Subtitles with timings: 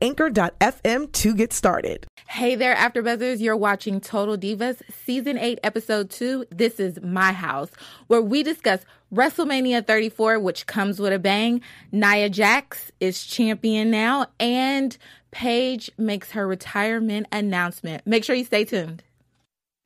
[0.00, 2.06] anchor.fm to get started.
[2.28, 3.40] Hey there, AfterBuzzers!
[3.40, 6.46] You're watching Total Divas, Season 8, Episode 2.
[6.50, 7.70] This is My House,
[8.06, 8.80] where we discuss
[9.12, 11.60] WrestleMania 34, which comes with a bang.
[11.90, 14.96] Nia Jax is champion now, and
[15.30, 18.06] Paige makes her retirement announcement.
[18.06, 19.02] Make sure you stay tuned.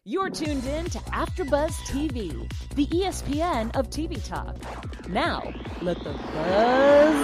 [0.08, 4.54] You're tuned in to AfterBuzz TV, the ESPN of TV talk.
[5.08, 7.16] Now, let the buzz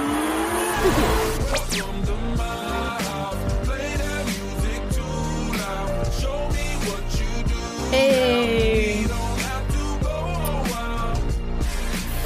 [0.83, 1.53] begin.
[7.93, 8.92] Hey.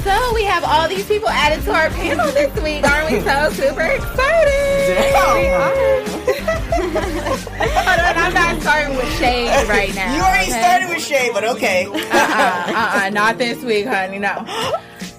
[0.07, 2.89] So we have all these people added to our panel this week.
[2.89, 5.03] Aren't we so super excited?
[7.59, 10.15] Hold on, I'm not starting with shade right now.
[10.15, 10.61] You already okay?
[10.61, 11.87] started with Shay, but okay.
[11.87, 14.19] uh-uh, uh-uh, not this week, honey.
[14.19, 14.37] No.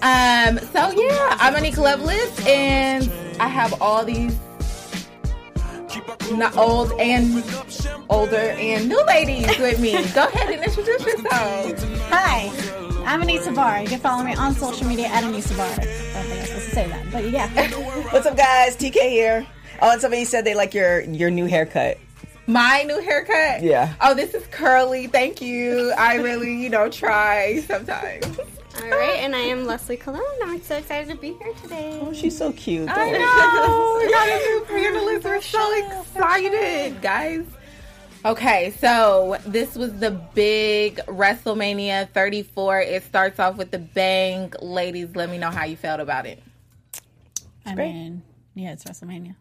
[0.01, 0.57] Um.
[0.73, 4.35] So yeah, I'm Anika Loveless, and I have all these
[6.31, 7.43] not old and
[8.09, 9.91] older and new ladies with me.
[10.13, 11.83] Go ahead and introduce yourself.
[12.09, 13.81] Hi, I'm Anissa Barr.
[13.81, 15.65] You can follow me on social media at Anissa Barr.
[15.65, 17.49] I don't think I'm supposed to say that, but yeah.
[18.11, 18.77] What's up, guys?
[18.77, 19.47] TK here.
[19.81, 21.97] Oh, and somebody said they like your your new haircut.
[22.45, 23.63] My new haircut.
[23.63, 23.95] Yeah.
[23.99, 25.07] Oh, this is curly.
[25.07, 25.91] Thank you.
[25.97, 28.27] I really, you know, try sometimes.
[28.79, 30.21] All right, and I am Leslie Colon.
[30.43, 31.97] I'm so excited to be here today.
[32.03, 32.89] Oh, she's so cute.
[32.91, 33.95] I know.
[34.05, 35.23] We got a new panelist.
[35.23, 37.43] We're so excited, guys.
[38.25, 42.81] Okay, so this was the big WrestleMania 34.
[42.81, 44.51] It starts off with the bang.
[44.61, 46.43] Ladies, let me know how you felt about it.
[47.65, 48.21] I mean,
[48.55, 49.35] yeah, it's WrestleMania.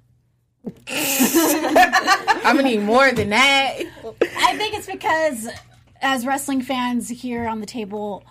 [2.45, 3.79] I'm gonna need more than that.
[4.37, 5.49] I think it's because
[6.01, 8.23] as wrestling fans here on the table,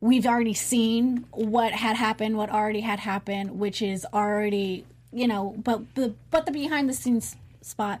[0.00, 5.54] we've already seen what had happened, what already had happened, which is already, you know,
[5.64, 8.00] but the but the behind the scenes spot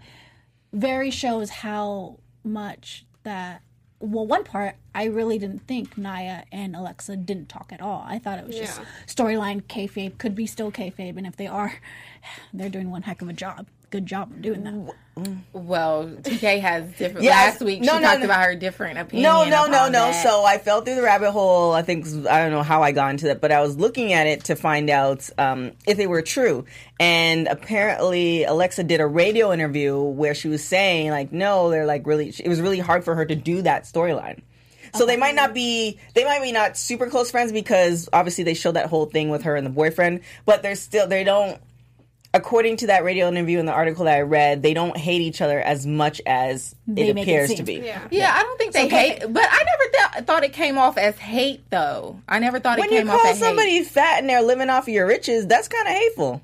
[0.72, 3.62] very shows how much that
[4.00, 8.04] well one part I really didn't think Naya and Alexa didn't talk at all.
[8.06, 8.84] I thought it was just Yeah.
[9.06, 11.74] storyline kayfabe, could be still kayfabe, and if they are,
[12.52, 13.66] they're doing one heck of a job.
[13.90, 14.94] Good job of doing that.
[15.52, 17.22] Well, TK has different.
[17.24, 17.54] Yes.
[17.54, 18.26] Last week No, she no, talked no.
[18.26, 19.22] about her different opinion.
[19.22, 19.90] No, no, no, no.
[19.90, 20.22] that.
[20.22, 21.72] So I fell through the rabbit hole.
[21.72, 24.26] I think I don't know how I got into that, but I was looking at
[24.26, 26.66] it to find out um, if they were true.
[27.00, 32.06] And apparently, Alexa did a radio interview where she was saying like, no, they're like
[32.06, 32.28] really.
[32.38, 34.42] It was really hard for her to do that storyline.
[34.94, 38.54] So they might not be, they might be not super close friends because obviously they
[38.54, 41.60] show that whole thing with her and the boyfriend, but they're still, they don't,
[42.34, 45.40] according to that radio interview and the article that I read, they don't hate each
[45.40, 47.74] other as much as They it make it appears to be.
[47.76, 48.06] Yeah.
[48.10, 51.16] Yeah, I don't think they hate, but I never th- thought it came off as
[51.18, 52.20] hate, though.
[52.28, 54.84] I never thought When it you came off call somebody fat and they're living off
[54.84, 56.42] of your riches, that's kind of hateful.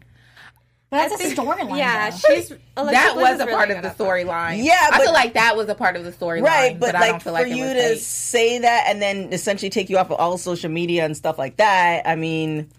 [0.91, 1.77] But that's a storyline.
[1.78, 2.17] Yeah, though.
[2.17, 4.62] she's Alexa That Bliss was a really part of the storyline.
[4.65, 7.11] Yeah, I feel like that was a part of the storyline, Right, but, I like
[7.11, 8.00] don't feel for like it you to hate.
[8.00, 11.56] say that and then essentially take you off of all social media and stuff like
[11.56, 12.71] that, I mean,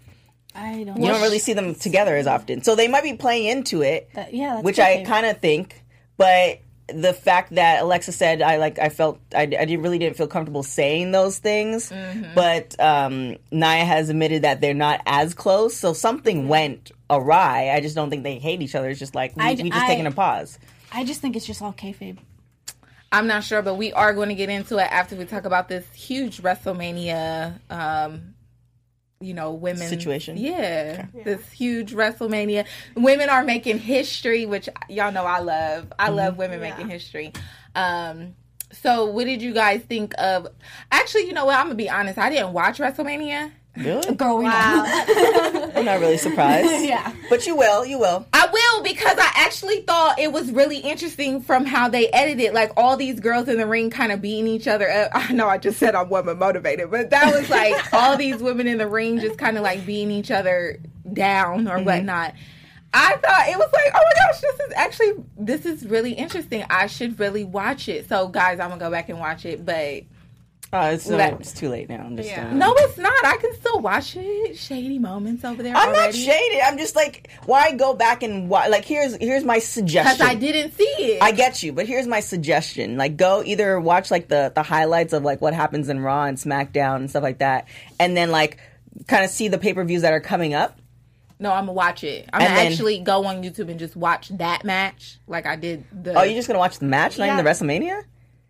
[0.55, 0.97] I don't.
[1.01, 2.63] you don't really see them together as often.
[2.63, 5.83] So they might be playing into it, That- yeah, that's which I kind of think.
[6.17, 10.17] But the fact that Alexa said, I like, I felt, I, I didn't, really didn't
[10.17, 11.89] feel comfortable saying those things.
[11.89, 12.35] Mm-hmm.
[12.35, 17.71] But um, Naya has admitted that they're not as close, so something went awry.
[17.73, 18.89] I just don't think they hate each other.
[18.89, 20.57] It's just like we, I- we just I- taking a pause.
[20.91, 22.19] I just think it's just all kayfabe.
[23.11, 25.67] I'm not sure, but we are going to get into it after we talk about
[25.69, 28.34] this huge WrestleMania, um,
[29.21, 30.37] you know, women Situation.
[30.37, 32.65] Yeah, this huge WrestleMania.
[32.95, 35.91] Women are making history, which y'all know I love.
[35.97, 36.15] I Mm-hmm.
[36.15, 37.31] love women making history.
[37.75, 38.35] Um,
[38.71, 40.47] so, what did you guys think of?
[40.91, 41.55] Actually, you know what?
[41.57, 42.17] I'm gonna be honest.
[42.17, 43.51] I didn't watch WrestleMania.
[43.77, 44.15] Really?
[44.15, 44.85] Girl, we know.
[45.75, 46.67] I'm not really surprised.
[46.85, 47.13] yeah.
[47.29, 48.25] But you will, you will.
[48.31, 52.53] I will because I actually thought it was really interesting from how they edited.
[52.53, 55.11] Like all these girls in the ring kind of beating each other up.
[55.13, 58.67] I know I just said I'm woman motivated, but that was like all these women
[58.67, 60.79] in the ring just kind of like beating each other
[61.11, 61.85] down or mm-hmm.
[61.85, 62.33] whatnot.
[62.93, 66.63] I thought it was like, oh my gosh, this is actually this is really interesting.
[66.69, 68.07] I should really watch it.
[68.07, 70.03] So guys, I'm gonna go back and watch it, but
[70.73, 72.03] Oh, it's, so, it's too late now.
[72.03, 72.51] I'm just Yeah.
[72.51, 73.13] No, it's not.
[73.23, 74.57] I can still watch it.
[74.57, 75.73] Shady moments over there.
[75.75, 76.17] I'm not already.
[76.25, 76.59] shaded.
[76.65, 78.67] I'm just like, why go back and why?
[78.67, 80.15] Like, here's here's my suggestion.
[80.17, 81.21] because I didn't see it.
[81.21, 82.97] I get you, but here's my suggestion.
[82.97, 86.37] Like go either watch like the the highlights of like what happens in Raw and
[86.37, 87.67] SmackDown and stuff like that,
[87.99, 88.57] and then like
[89.07, 90.77] kind of see the pay per views that are coming up.
[91.39, 92.27] no, I'm gonna watch it.
[92.33, 95.55] I'm And gonna then- actually go on YouTube and just watch that match, like I
[95.55, 96.13] did the.
[96.19, 98.03] Oh, you're just gonna watch the match, not even the WrestleMania?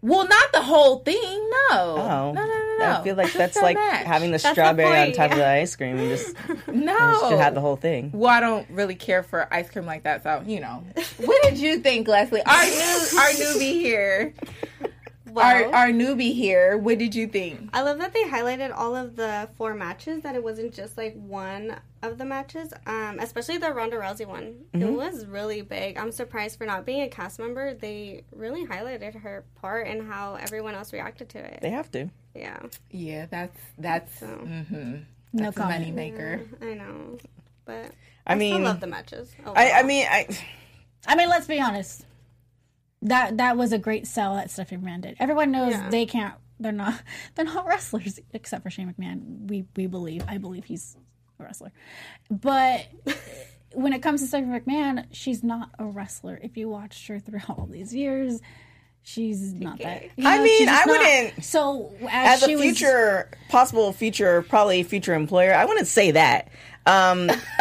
[0.06, 1.50] Well, not the whole thing.
[1.72, 1.96] No.
[1.98, 2.92] Oh, no, no, no, no.
[3.00, 4.06] I feel like that's like match.
[4.06, 5.98] having the the strawberry on top of the ice cream.
[5.98, 6.36] You just
[6.68, 7.22] no.
[7.24, 8.12] you should have the whole thing.
[8.14, 10.84] Well, I don't really care for ice cream like that, so you know.
[11.18, 12.44] What did you think, Leslie?
[12.44, 14.34] Our new, our newbie here,
[15.32, 16.78] Well, our our newbie here.
[16.78, 17.70] What did you think?
[17.74, 20.22] I love that they highlighted all of the four matches.
[20.22, 21.78] That it wasn't just like one
[22.12, 22.74] of the matches.
[22.86, 24.66] Um, especially the Ronda Rousey one.
[24.74, 24.96] It Mm-hmm.
[24.96, 25.98] was really big.
[25.98, 27.74] I'm surprised for not being a cast member.
[27.74, 31.60] They really highlighted her part and how everyone else reacted to it.
[31.62, 32.10] They have to.
[32.34, 32.60] yeah,
[32.92, 34.28] Yeah, that's that's So.
[34.28, 34.96] mm-hmm.
[35.34, 35.96] No that's a money comment.
[35.96, 36.42] maker.
[36.62, 37.18] I know,
[37.66, 37.92] but
[38.26, 39.34] I I mean, still love the matches.
[39.46, 40.28] I, I mean, I
[41.08, 42.06] I mean, let's be honest.
[43.02, 45.18] That that was a great sell that Stephanie McMahon did.
[45.20, 45.90] Everyone knows Yeah.
[45.90, 46.34] they can't.
[46.60, 47.02] They're not.
[47.36, 49.48] They're not wrestlers except for Shane McMahon.
[49.50, 50.24] We we believe.
[50.28, 50.96] I believe he's
[51.40, 51.72] a wrestler.
[52.30, 52.88] But
[53.74, 56.40] when it comes to Stephanie McMahon, she's not a wrestler.
[56.42, 58.42] If you watched her through all these years,
[59.04, 60.04] she's not that.
[60.16, 64.42] you I mean, I not- wouldn't- So as, as a she was- future possible future
[64.44, 66.50] probably future employer, I wouldn't say that.
[66.88, 67.28] Um,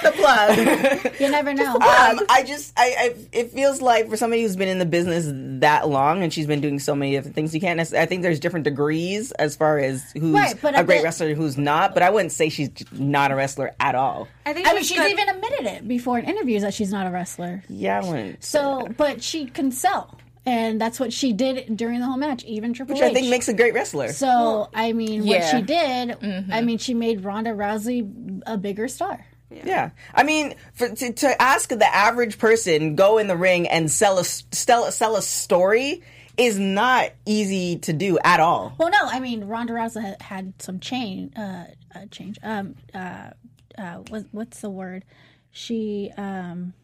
[0.00, 1.20] The plug.
[1.20, 1.74] you never know.
[1.74, 5.26] Um, I just, I, I, it feels like for somebody who's been in the business
[5.60, 7.78] that long and she's been doing so many different things, you can't.
[7.80, 11.04] necess- I think there's different degrees as far as who's Right, but a great the-
[11.04, 11.94] wrestler, who's not.
[11.94, 14.28] But I wouldn't say she's not a wrestler at all.
[14.46, 16.92] I think I mean, she's she's good- even admitted it before in interviews that she's
[16.92, 17.62] not a wrestler.
[17.68, 18.44] Yeah, I wouldn't.
[18.44, 22.44] So, but she can sell, and that's what she did during the whole match.
[22.44, 23.10] Even Triple which H.
[23.10, 24.12] I think makes a great wrestler.
[24.12, 26.16] So, I mean, what she did,
[26.50, 29.24] I mean, she made Ronda Rousey a bigger star.
[29.50, 33.90] Yeah, I mean, for, to, to ask the average person go in the ring and
[33.90, 36.02] sell a sell, sell a story
[36.36, 38.74] is not easy to do at all.
[38.78, 41.64] Well, no, I mean, Ronda Rousey had, had some change, uh,
[41.94, 42.38] uh, change.
[42.42, 43.30] Um, uh,
[43.76, 45.04] uh, what, what's the word?
[45.50, 46.74] She, um,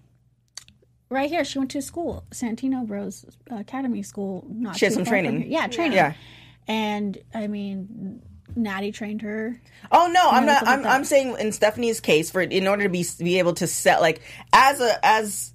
[1.10, 4.46] right here, she went to school, Santino Bros uh, Academy School.
[4.48, 5.50] Not She had some training.
[5.50, 5.96] Yeah, training.
[5.96, 6.14] Yeah.
[6.66, 8.22] And I mean,
[8.56, 9.60] Natty trained her.
[9.90, 10.66] Oh no, I'm not.
[10.66, 10.86] I'm.
[10.86, 14.22] I'm saying in Stephanie's case, for in order to be be able to set like
[14.52, 15.52] as a as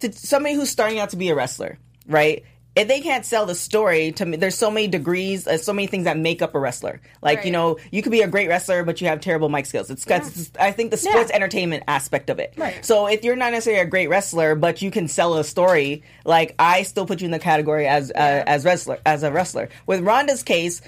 [0.00, 2.44] to somebody who's starting out to be a wrestler, right?
[2.76, 5.88] If they can't sell the story to me, there's so many degrees, uh, so many
[5.88, 7.00] things that make up a wrestler.
[7.20, 9.90] Like you know, you could be a great wrestler, but you have terrible mic skills.
[9.90, 12.54] It's, got it's I think the sports entertainment aspect of it.
[12.56, 12.84] Right.
[12.84, 16.54] So if you're not necessarily a great wrestler, but you can sell a story, like
[16.58, 19.68] I still put you in the category as uh, as wrestler as a wrestler.
[19.86, 20.80] With Ronda's case.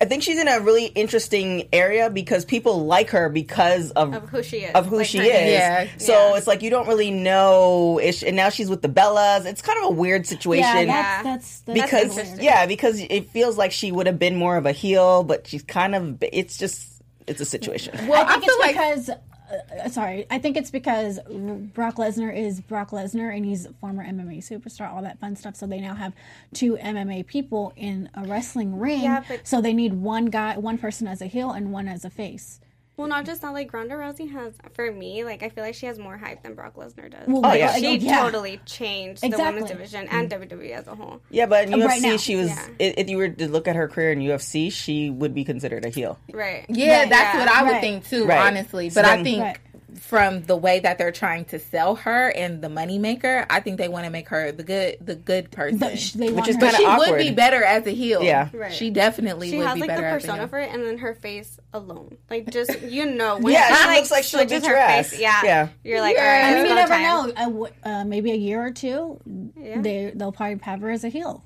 [0.00, 4.14] Sh- I think she's in a really interesting area because people like her because of,
[4.14, 4.74] Of who she is.
[4.74, 5.30] Of who Like she her is.
[5.52, 5.86] Yeah.
[5.98, 6.36] So Yeah.
[6.36, 8.00] it's like you don't really know.
[8.02, 9.46] Ish, and now she's with the Bellas.
[9.46, 10.62] It's kind of a weird situation.
[10.64, 11.22] Yeah, Yeah.
[11.22, 12.44] that's, that's, that's because interesting.
[12.44, 15.62] yeah, because it feels like she would have been more of a heel, but she's
[15.62, 16.18] kind of.
[16.22, 16.86] It's just
[17.26, 18.08] it's a situation.
[18.08, 19.10] Well, I think feel it's like because.
[19.50, 24.04] Uh, sorry, I think it's because Brock Lesnar is Brock Lesnar and he's a former
[24.04, 25.56] MMA superstar, all that fun stuff.
[25.56, 26.12] So they now have
[26.54, 29.02] two MMA people in a wrestling ring.
[29.02, 32.04] Yeah, but- so they need one guy, one person as a heel and one as
[32.04, 32.60] a face.
[33.00, 33.54] Well, not just that.
[33.54, 36.54] Like Ronda Rousey has, for me, like I feel like she has more hype than
[36.54, 37.26] Brock Lesnar does.
[37.26, 37.74] Well, Oh, like, yeah.
[37.76, 38.20] she yeah.
[38.20, 41.22] totally changed the women's division and WWE as a whole.
[41.30, 42.16] Yeah, but in UFC, now.
[42.18, 42.48] she was.
[42.48, 42.66] Yeah.
[42.78, 45.88] If you were to look at her career in UFC, she would be considered a
[45.88, 46.18] heel.
[46.30, 46.66] Right.
[46.68, 47.40] Yeah, that's Yeah.
[47.40, 47.80] what I would Right.
[47.80, 48.46] think too, Right.
[48.46, 48.90] honestly.
[48.90, 49.58] So But I think Right.
[49.98, 53.88] From the way that they're trying to sell her and the moneymaker, I think they
[53.88, 55.78] want to make her the good the good person.
[55.78, 57.06] The- sh- they Which is kinda awkward.
[57.06, 58.22] she would be better as a heel.
[58.22, 58.48] Yeah.
[58.52, 58.72] Right.
[58.72, 60.84] She definitely She would has be like the better as a persona for it, and
[60.84, 64.24] then her face alone, like just you know, when Yeah, she, she like, looks like
[64.24, 65.18] she'll switches beat your ass.
[65.18, 65.68] yeah, Yeah.
[65.84, 66.22] you're like, Yeah.
[66.22, 67.02] all right, I mean, you never time.
[67.02, 67.32] know.
[67.36, 69.20] Uh, w- uh, maybe a year or two,
[69.56, 71.42] they they'll probably have her as a heel.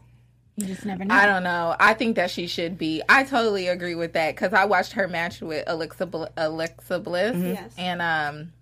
[0.57, 1.15] You just never know.
[1.15, 1.75] I don't know.
[1.81, 3.03] I think that she should be.
[3.09, 7.37] I totally agree with that because I watched her match with Alexa Bl- Alexa Bliss,
[7.37, 7.75] Yes.
[7.77, 8.53] and um,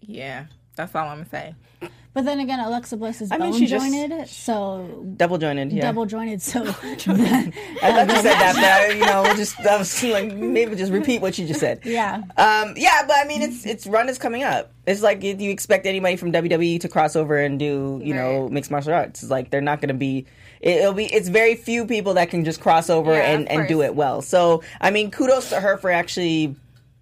[0.00, 1.54] yeah, that's all I'm gonna say.
[2.16, 5.70] But then again, Alexa Bliss is I mean, bone she just- jointed, so Double jointed.
[5.70, 5.82] Yeah.
[5.82, 6.40] double jointed.
[6.40, 10.92] So I thought you said that, but you know, just that was like maybe just
[10.92, 11.80] repeat what you just said.
[11.84, 14.72] yeah, Um, yeah, but I mean, it's it's run is coming up.
[14.86, 18.48] It's like do you expect anybody from WWE to cross over and do you know
[18.48, 19.22] mixed martial arts?
[19.22, 20.24] It's like they're not going to be.
[20.62, 21.04] it- It'll be.
[21.04, 23.94] It's very few people that can just cross over Yeah, and, of and do it
[23.94, 24.22] well.
[24.22, 26.56] So I mean, kudos to her for actually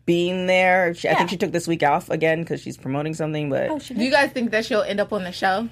[0.07, 0.95] being there.
[0.95, 3.51] She, I think she took this week off again because she's promoting something.
[3.51, 5.69] But oh, Do you guys think that she'll end up on the show?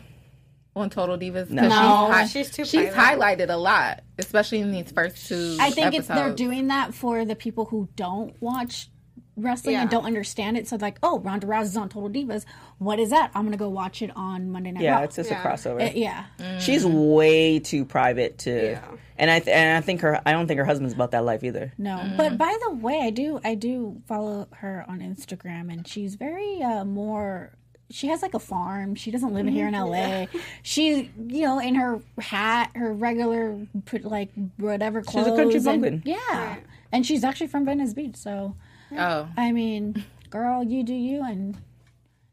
[0.74, 1.50] on Total Divas?
[1.50, 1.62] No.
[1.64, 3.20] she's, hi- She's too She's private.
[3.20, 5.58] highlighted a lot, especially in these first two.
[5.60, 8.88] I think it's they're doing that for the people who don't watch
[9.36, 10.68] wrestling and don't understand it.
[10.68, 12.44] So like, oh, Ronda Rousey's on Total Divas.
[12.78, 13.30] What is that?
[13.34, 15.02] I'm gonna go watch it on Monday Night Yeah, Raw.
[15.04, 15.40] it's just Yeah.
[15.42, 15.88] a crossover.
[15.88, 16.58] Uh, yeah.
[16.58, 18.84] She's way too private to, Yeah.
[19.16, 20.20] and I th- and I think her.
[20.26, 21.72] I don't think her husband's about that life either.
[21.78, 22.16] No, Mm-hmm.
[22.16, 26.62] but by the way, I do I do follow her on Instagram, and she's very
[26.62, 27.52] uh, more.
[27.90, 28.94] She has like a farm.
[28.94, 30.34] She doesn't live here in Mm-hmm.
[30.34, 30.40] LA.
[30.62, 35.26] She, you know, in her hat, her regular put like whatever clothes.
[35.26, 36.02] She's a country and- bumpkin.
[36.06, 36.56] Yeah,
[36.90, 38.16] and she's actually from Venice Beach.
[38.16, 38.56] So
[38.98, 41.56] Oh, I mean, girl, you do you and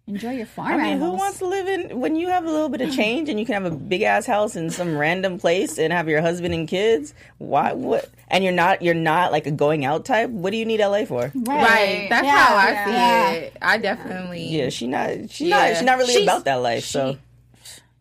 [0.07, 2.69] enjoy your farm I mean, who wants to live in when you have a little
[2.69, 5.77] bit of change and you can have a big ass house in some random place
[5.77, 7.13] and have your husband and kids?
[7.37, 7.73] Why?
[7.73, 8.09] What?
[8.27, 10.29] And you're not you're not like a going out type.
[10.31, 11.31] What do you need LA for?
[11.35, 12.07] right.
[12.09, 12.85] That's Yeah, how I yeah.
[12.85, 13.31] see Yeah.
[13.31, 13.57] it.
[13.61, 14.43] I definitely.
[14.47, 15.57] Yeah, she not she's Yeah.
[15.67, 16.85] not she's not really She's- about that life.
[16.85, 17.17] so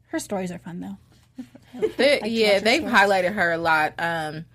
[0.08, 0.96] Her stories are fun though.
[1.98, 2.94] They- to yeah, they've stories.
[2.96, 3.92] highlighted her a lot.
[3.98, 4.46] Um,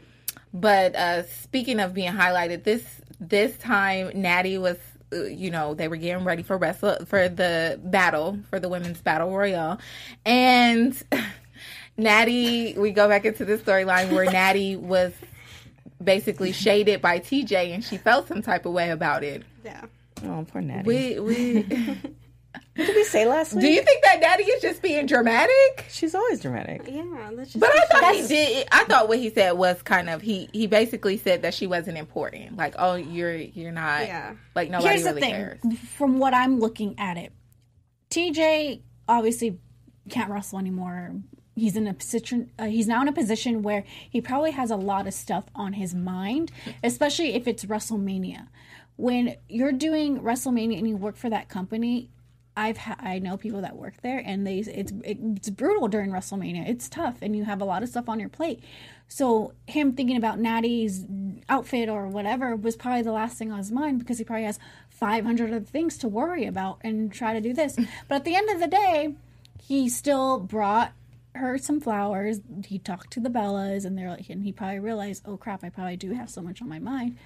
[0.53, 2.83] but uh, speaking of being highlighted, this
[3.29, 4.77] this time Natty was,
[5.11, 9.01] uh, you know, they were getting ready for wrestle for the battle for the women's
[9.01, 9.79] battle royale,
[10.25, 11.01] and
[11.97, 12.75] Natty.
[12.77, 15.13] We go back into the storyline where Natty was
[16.03, 19.43] basically shaded by TJ, and she felt some type of way about it.
[19.63, 19.85] Yeah.
[20.25, 20.87] oh poor Natty.
[20.87, 21.97] We we.
[22.75, 23.61] what did we say last week?
[23.61, 25.85] Do you think that Natty is just being dramatic?
[25.89, 26.83] She's always dramatic.
[26.87, 27.03] Yeah.
[27.55, 28.67] But I thought she- he did.
[28.71, 30.49] I thought what he said was kind of he.
[30.53, 32.57] He basically said that she wasn't important.
[32.57, 34.07] Like, oh, you're you're not.
[34.07, 34.33] Yeah.
[34.55, 35.59] Like nobody Here's the really thing, cares.
[35.97, 37.31] from what I'm looking at it,
[38.09, 39.59] TJ obviously
[40.09, 41.11] can't wrestle anymore.
[41.55, 42.49] He's in a position.
[42.57, 45.73] Uh, he's now in a position where he probably has a lot of stuff on
[45.73, 46.51] his mind,
[46.83, 48.47] especially if it's WrestleMania.
[48.95, 52.09] When you're doing WrestleMania and you work for that company,
[52.55, 56.67] I've ha- I know people that work there, and they it's it's brutal during WrestleMania.
[56.67, 58.63] It's tough, and you have a lot of stuff on your plate.
[59.07, 61.05] So him thinking about Natty's
[61.49, 64.59] outfit or whatever was probably the last thing on his mind because he probably has
[64.89, 67.77] 500 other things to worry about and try to do this.
[68.07, 69.15] But at the end of the day,
[69.61, 70.93] he still brought
[71.35, 72.39] her some flowers.
[72.65, 75.69] He talked to the Bellas, and they're like, and he probably realized, oh crap, I
[75.69, 77.17] probably do have so much on my mind.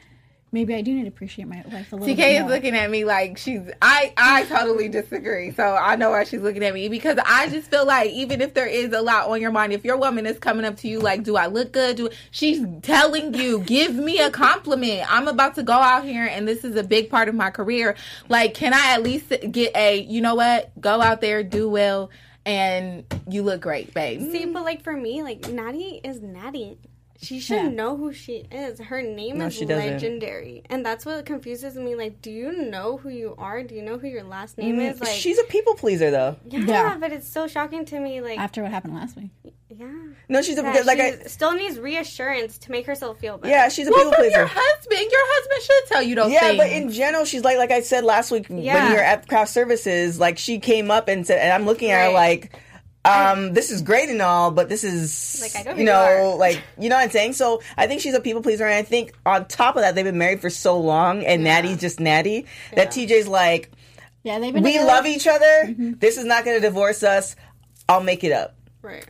[0.57, 2.89] Maybe I do need to appreciate my life a little TK bit is looking at
[2.89, 3.61] me like she's.
[3.79, 5.51] I I totally disagree.
[5.51, 8.55] So I know why she's looking at me because I just feel like even if
[8.55, 10.99] there is a lot on your mind, if your woman is coming up to you
[10.99, 15.53] like, "Do I look good?" Do she's telling you, "Give me a compliment." I'm about
[15.55, 17.95] to go out here, and this is a big part of my career.
[18.27, 19.99] Like, can I at least get a?
[19.99, 20.71] You know what?
[20.81, 22.09] Go out there, do well,
[22.47, 24.21] and you look great, babe.
[24.31, 26.79] See, but like for me, like Natty is Natty.
[27.19, 27.69] She should Yeah.
[27.69, 28.79] know who she is.
[28.79, 31.95] Her name No, is legendary, and that's what confuses me.
[31.95, 33.63] Like, do you know who you are?
[33.63, 35.01] Do you know who your last name mm, is?
[35.01, 36.35] Like, she's a people pleaser though.
[36.47, 36.97] yeah, Yeah.
[36.99, 38.21] but it's so shocking to me.
[38.21, 39.31] Like, after what happened last week.
[39.69, 39.87] yeah,
[40.29, 43.37] No, she's a yeah because like she I still needs reassurance to make herself feel
[43.37, 43.51] better.
[43.51, 44.37] yeah, she's a Well, people pleaser.
[44.37, 46.57] your husband, your husband should tell you those Yeah, things.
[46.57, 48.91] Yeah, but in general, she's like like I said last week when Yeah.
[48.91, 52.13] you're at craft services, like she came up and said, and I'm looking at her
[52.13, 52.53] like,
[53.07, 55.85] um, this is great and all, but this is Like, I know who you you
[55.91, 57.33] know, like you know what I'm saying.
[57.33, 60.05] So I think she's a people pleaser, and I think on top of that, they've
[60.05, 62.45] been married for so long, and Natty's just Natty
[62.75, 63.71] that TJ's like,
[64.23, 64.63] Yeah, they've been.
[64.63, 65.73] we together- love each other.
[65.77, 67.35] This is not going to divorce us.
[67.89, 68.55] I'll make it up.
[68.81, 69.05] right.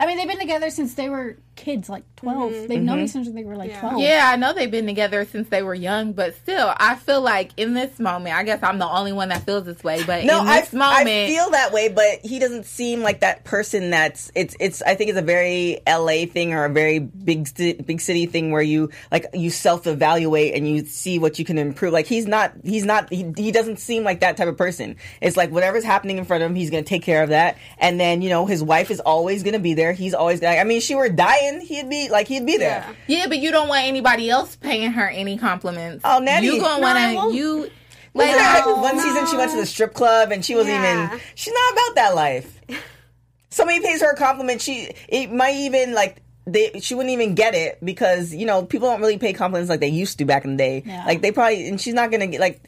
[0.00, 3.04] I mean, they've been together since they were kids, like 12 they They've known mm-hmm.
[3.04, 3.80] each other since they were like Yeah.
[3.80, 4.00] twelve.
[4.00, 7.50] Yeah, I know they've been together since they were young, but still, I feel like
[7.56, 10.02] in this moment, I guess I'm the only one that feels this way.
[10.04, 13.44] But No, in I, moment, I feel that way, but he doesn't seem like that
[13.44, 13.90] person.
[13.90, 14.82] That's it's it's.
[14.82, 16.26] I think it's a very L.A.
[16.26, 17.48] thing or a very big
[17.86, 21.58] big city thing where you like you self evaluate and you see what you can
[21.58, 21.92] improve.
[21.92, 24.96] Like he's not he's not he, he doesn't seem like that type of person.
[25.20, 27.58] It's like whatever's happening in front of him, he's gonna take care of that.
[27.78, 29.92] And then you know his wife is always gonna be there.
[29.92, 30.56] He's always gonna.
[30.56, 32.84] I mean, she were dying, he'd be like he'd be there.
[33.06, 33.18] Yeah.
[33.20, 36.02] yeah, but you don't want anybody else paying her any compliments.
[36.04, 37.32] Oh, Natty- you gonna No, want won't.
[37.32, 37.70] to you.
[38.14, 41.06] Like, Like, one season she went to the strip club and she wasn't Yeah.
[41.06, 42.60] even she's not about that life.
[43.50, 47.54] Somebody pays her a compliment, she it might even like they she wouldn't even get
[47.54, 50.52] it because, you know, people don't really pay compliments like they used to back in
[50.52, 50.82] the day.
[50.84, 51.04] Yeah.
[51.06, 52.62] Like they probably and she's not gonna get like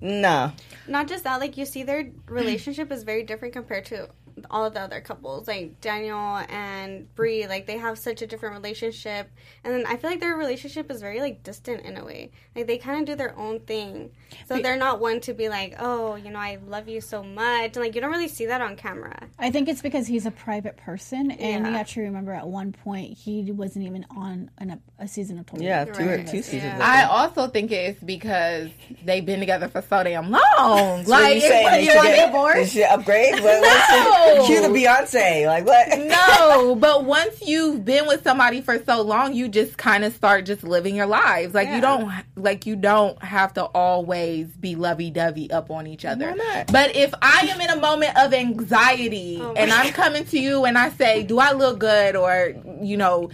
[0.00, 0.50] nah.
[0.88, 4.08] Not just that, like you see, their relationship is very different compared to
[4.50, 7.46] all of the other couples, like Daniel and Brie.
[7.46, 9.30] Like they have such a different relationship,
[9.64, 12.30] and then I feel like their relationship is very like distant in a way.
[12.56, 14.10] Like they kind of do their own thing,
[14.46, 17.76] so they're not one to be like, oh, you know, I love you so much.
[17.76, 19.28] And like you don't really see that on camera.
[19.38, 21.78] I think it's because he's a private person, and you Yeah.
[21.78, 25.64] have to remember at one point he wasn't even on an, a season of Total
[25.64, 26.26] Yeah, two Right.
[26.26, 26.62] two seasons.
[26.64, 26.78] Yeah.
[26.80, 28.70] I also think it's because
[29.04, 30.40] they've been together for so damn long.
[30.58, 31.66] What are like, you saying?
[31.70, 32.70] They you should want get- divorce?
[32.72, 33.32] Should upgrade?
[33.34, 34.46] What- what's No, No.
[34.46, 35.46] Cue the Beyonce.
[35.46, 35.98] Like what?
[35.98, 40.46] no, but once you've been with somebody for so long, you just kind of start
[40.46, 41.54] just living your lives.
[41.54, 46.04] Like you don't like you don't have to always be lovey dovey up on each
[46.04, 46.34] other.
[46.70, 50.64] But if I am in a moment of anxiety Oh and I'm coming to you
[50.64, 53.30] and I say, "Do I look good?" or you know.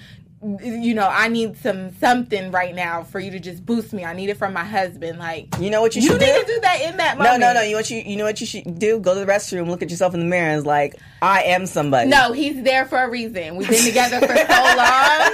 [0.63, 4.05] You know, I need some something right now for you to just boost me.
[4.05, 5.19] I need it from my husband.
[5.19, 6.27] Like You know what you, you should do?
[6.27, 7.41] You need to do that in that moment.
[7.41, 7.55] no, no.
[7.55, 7.63] No.
[7.63, 9.01] You know what you you know what you should do?
[9.01, 11.67] Go to the restroom, look at yourself in the mirror, and is like, I am
[11.67, 12.09] somebody.
[12.09, 13.57] No, he's there for a reason.
[13.57, 15.31] We've been together for so long.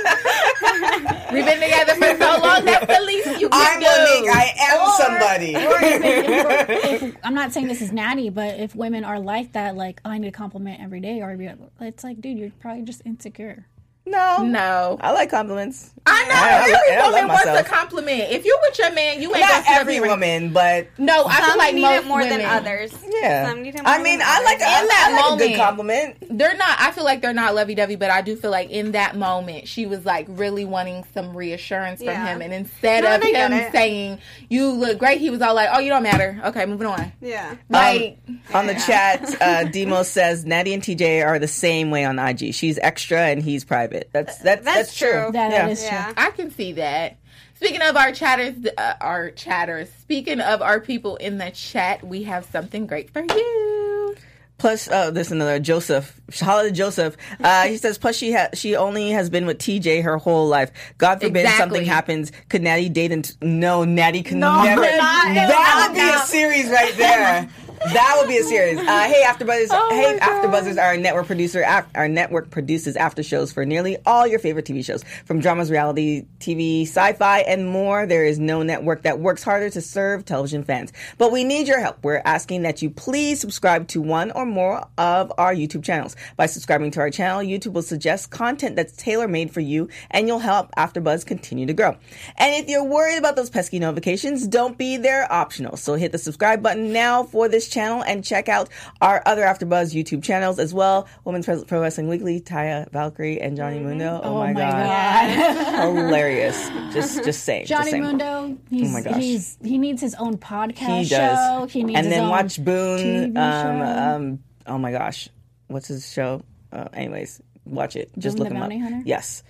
[1.32, 2.64] We've been together for so long.
[2.64, 3.86] That's the least you can I'm do.
[3.86, 4.30] Monique.
[4.34, 5.56] I am somebody.
[5.56, 9.52] Or if, if, if, I'm not saying this is natty, but if women are like
[9.52, 11.36] that, like oh, I need a compliment every day, or
[11.80, 13.66] it's like, dude, you're probably just insecure.
[14.04, 15.90] No, no, I like compliments.
[16.04, 18.32] I know I- I every lo- I woman wants a compliment.
[18.32, 21.40] If you're with your man, you ain't Not gonna every here woman, but No, I
[21.42, 22.92] feel like need most it more women, than others.
[23.22, 23.46] yeah.
[23.48, 24.82] Some need it more I mean, than I like a, others.
[24.82, 25.56] In that I like a good moment.
[25.62, 26.38] compliment.
[26.38, 26.76] They're not.
[26.80, 29.68] I feel like they're not lovey dovey, but I do feel like in that moment
[29.68, 32.26] she was like really wanting some reassurance from Yeah.
[32.26, 34.18] him, and instead No, of him saying
[34.48, 37.12] "you look great," he was all like, "Oh, you don't matter." Okay, moving on.
[37.20, 37.54] Yeah.
[37.68, 38.18] Like,
[38.52, 42.52] On the chat, uh, Demo says Natty and TJ are the same way on IG.
[42.54, 43.91] She's extra and he's private.
[43.92, 45.10] That's that's that's, That's true.
[45.10, 45.32] true.
[45.32, 45.62] That, Yeah.
[45.66, 45.88] that is true.
[45.88, 46.12] Yeah.
[46.16, 47.16] I can see that.
[47.56, 49.88] Speaking of our chatters, uh, our chatters.
[50.00, 54.16] Speaking of our people in the chat, we have something great for you.
[54.58, 57.16] Plus, uh, there's another Joseph, Holiday Joseph.
[57.40, 60.70] Uh, he says, plus she ha- she only has been with TJ her whole life.
[60.98, 61.58] God forbid Exactly.
[61.58, 62.30] something happens.
[62.48, 63.10] Could Natty date?
[63.10, 64.80] And no, Natty can No, never.
[64.82, 64.90] not-
[65.34, 66.14] that would be no.
[66.14, 67.48] a series right there.
[67.84, 68.78] That would be a series.
[68.78, 69.68] Uh, hey, AfterBuzzers!
[69.72, 70.16] Oh hey.
[70.20, 70.80] AfterBuzzers!
[70.80, 71.64] Our network producer,
[71.96, 76.26] our network produces after shows for nearly all your favorite TV shows, from dramas, reality
[76.38, 78.06] TV, sci-fi, and more.
[78.06, 80.92] There is no network that works harder to serve television fans.
[81.18, 82.04] But we need your help.
[82.04, 86.14] We're asking that you please subscribe to one or more of our YouTube channels.
[86.36, 90.38] By subscribing to our channel, YouTube will suggest content that's tailor-made for you, and you'll
[90.38, 91.96] help AfterBuzz continue to grow.
[92.36, 94.98] And if you're worried about those pesky notifications, don't be.
[94.98, 95.76] They're optional.
[95.76, 98.68] So hit the subscribe button now for this channel and check out
[99.00, 101.08] our other AfterBuzz YouTube channels as well.
[101.24, 104.20] Women's Pro Wrestling Weekly, Taya Valkyrie, and Johnny Mundo.
[104.22, 105.96] Oh, my, god.
[105.96, 106.68] hilarious!
[106.92, 107.66] Just, just saying.
[107.66, 108.02] just Johnny saying.
[108.02, 109.16] Mundo, he's, Oh my gosh.
[109.16, 111.66] he's he needs his own podcast He show.
[111.68, 113.36] He needs and his then own watch Boone.
[113.36, 115.28] Um, um, oh my gosh,
[115.68, 116.42] what's his show?
[116.72, 118.10] Uh, anyways, watch it.
[118.18, 118.72] Just Boone look him up.
[118.72, 119.02] Hunter?
[119.04, 119.42] Yes,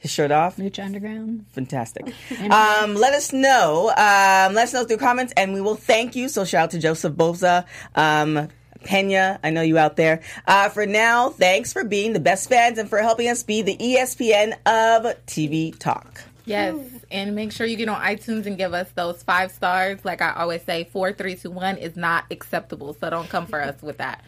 [0.00, 0.56] his shirt off.
[0.56, 1.46] Lucha Underground.
[1.52, 2.12] Fantastic.
[2.50, 3.88] Um, let us know.
[3.90, 6.28] Um, let us know through comments, and we will thank you.
[6.28, 7.66] So shout out to Joseph Boza.
[7.94, 8.48] Um,
[8.82, 10.22] Pena, I know you out there.
[10.46, 13.76] Uh, for now, thanks for being the best fans and for helping us be the
[13.76, 16.22] ESPN of TV talk.
[16.50, 16.76] Yes,
[17.10, 20.04] and make sure you get on iTunes and give us those five stars.
[20.04, 23.62] Like I always say, four, three, two, one is not acceptable, so don't come for
[23.62, 24.24] us with that.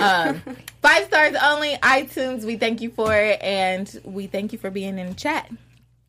[0.00, 0.40] Um,
[0.82, 1.74] five stars only.
[1.76, 5.50] iTunes, we thank you for it, and we thank you for being in the chat.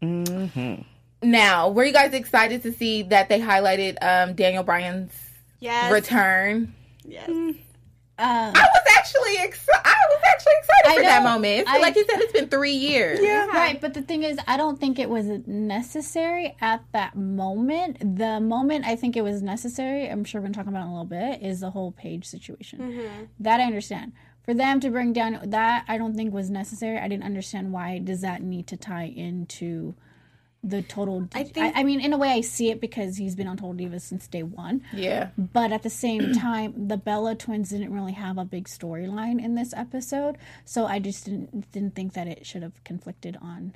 [0.01, 0.81] Mm-hmm.
[1.21, 5.11] Now, were you guys excited to see that they highlighted um, Daniel Bryan's
[5.59, 5.91] Yes.
[5.91, 6.73] return?
[7.03, 7.29] Yes.
[8.17, 9.81] Uh, I was actually excited.
[9.83, 11.67] I was actually excited I for that moment.
[11.67, 13.19] I- like you said, it's been three years.
[13.21, 13.47] Yeah.
[13.47, 18.17] Right, but the thing is, I don't think it was necessary at that moment.
[18.17, 20.83] The moment I think it was necessary, I'm sure we're going to talk about it
[20.83, 23.09] in a little bit, is the whole Paige situation.
[23.39, 24.13] That I understand.
[24.43, 26.97] For them to bring down that, I don't think was necessary.
[26.99, 29.95] I didn't understand why does that need to tie into
[30.67, 31.27] the total.
[31.33, 33.73] I, think- I, mean, in a way, I see it because he's been on Total
[33.87, 34.81] Divas since day one.
[34.93, 35.29] Yeah.
[35.37, 39.55] But at the same time, the Bella twins didn't really have a big storyline in
[39.55, 43.73] this episode, so I just didn't didn't think that it should have conflicted on.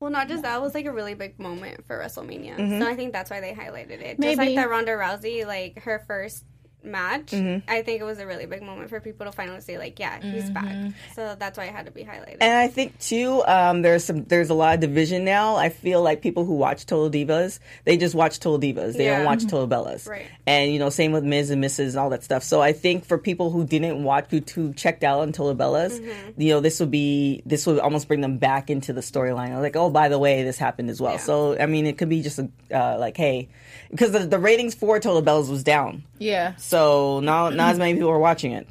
[0.00, 2.80] Well, not just that was like a really big moment for WrestleMania, Mm-hmm.
[2.80, 4.20] so I think that's why they highlighted it.
[4.20, 6.44] Just like that Ronda Rousey, like her first
[6.84, 7.68] match, Mm-hmm.
[7.70, 10.20] I think it was a really big moment for people to finally say, like, yeah,
[10.20, 10.52] he's Mm-hmm.
[10.54, 10.92] back.
[11.14, 12.38] So that's why it had to be highlighted.
[12.40, 15.56] And I think too, um, there's some there's a lot of division now.
[15.56, 18.94] I feel like people who watch Total Divas, they just watch Total Divas.
[18.96, 19.24] They don't Yeah.
[19.24, 20.08] watch Total Bellas.
[20.08, 20.26] Right.
[20.46, 21.50] And you know, same with Ms.
[21.50, 21.90] and Mrs.
[21.90, 22.42] and all that stuff.
[22.42, 26.00] So I think for people who didn't watch, who, who checked out on Total Bellas,
[26.00, 26.40] Mm-hmm.
[26.40, 29.60] you know, this would be this would almost bring them back into the storyline.
[29.60, 31.12] Like, oh, by the way, this happened as well.
[31.12, 31.18] Yeah.
[31.18, 33.48] So I mean, it could be just a, uh, like, hey,
[33.90, 36.02] because the, the ratings for Total Bellas was down.
[36.18, 36.54] Yeah.
[36.56, 38.66] So not not as many people are watching it.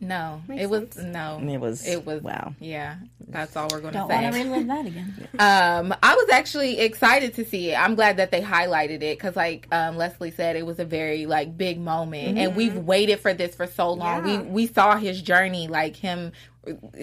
[0.00, 0.96] No, Makes it was sense.
[1.14, 1.40] no.
[1.42, 2.54] It was- It was wow.
[2.60, 2.96] Yeah,
[3.28, 4.08] that's all we're going to say.
[4.08, 4.48] Don't want to say.
[4.48, 5.28] relive that again.
[5.38, 7.74] Um, I was actually excited to see it.
[7.78, 11.26] I'm glad that they highlighted it because, like um, Leslie said, it was a very
[11.26, 14.26] like big moment, and we've waited for this for so long.
[14.28, 14.40] Yeah.
[14.42, 16.32] We we saw his journey, like him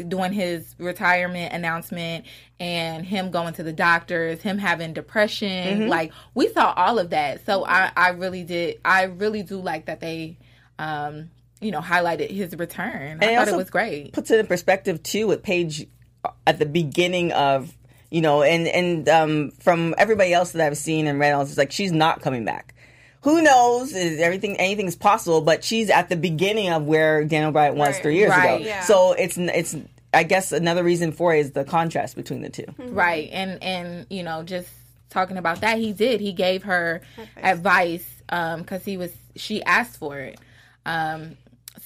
[0.07, 2.25] doing his retirement announcement
[2.59, 5.87] and him going to the doctors, him having depression.
[5.87, 7.45] Like we saw all of that.
[7.45, 8.79] So I I really did.
[8.83, 10.37] I really do like that they
[10.79, 11.29] um
[11.61, 13.19] you know, highlighted his return.
[13.21, 14.13] And I it thought it was great.
[14.13, 15.87] Puts it in perspective too with Paige
[16.45, 17.73] at the beginning of
[18.09, 21.71] you know, and and um, from everybody else that I've seen and read, it's like
[21.71, 22.75] she's not coming back.
[23.21, 23.93] Who knows?
[23.93, 27.93] Is everything anything is possible, but she's at the beginning of where Daniel Bryan was
[27.95, 28.03] Right.
[28.03, 28.55] three years Right.
[28.61, 28.65] ago.
[28.65, 28.81] Yeah.
[28.81, 29.77] So it's it's
[30.13, 32.65] I guess another reason for it is the contrast between the two.
[32.77, 33.29] Right.
[33.31, 34.67] And and you know, just
[35.09, 36.19] talking about that, he did.
[36.19, 37.01] He gave her
[37.41, 40.37] advice um cuz he was she asked for it.
[40.85, 41.37] Um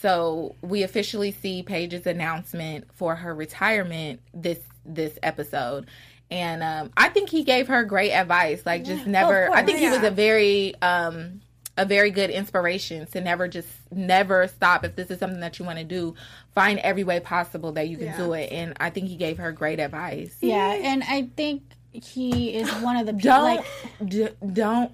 [0.05, 5.87] so we officially see Paige's announcement for her retirement this this episode.
[6.29, 8.63] And um I think he gave her great advice.
[8.65, 11.41] Like just never I think he was a very um
[11.77, 15.65] a very good inspiration to never just never stop if this is something that you
[15.65, 16.13] want to do
[16.53, 18.17] find every way possible that you can Yeah.
[18.17, 22.55] do it and i think he gave her great advice Yeah, and I think he
[22.55, 23.29] is one of the people.
[23.31, 23.65] don't Like,
[24.05, 24.91] d- don't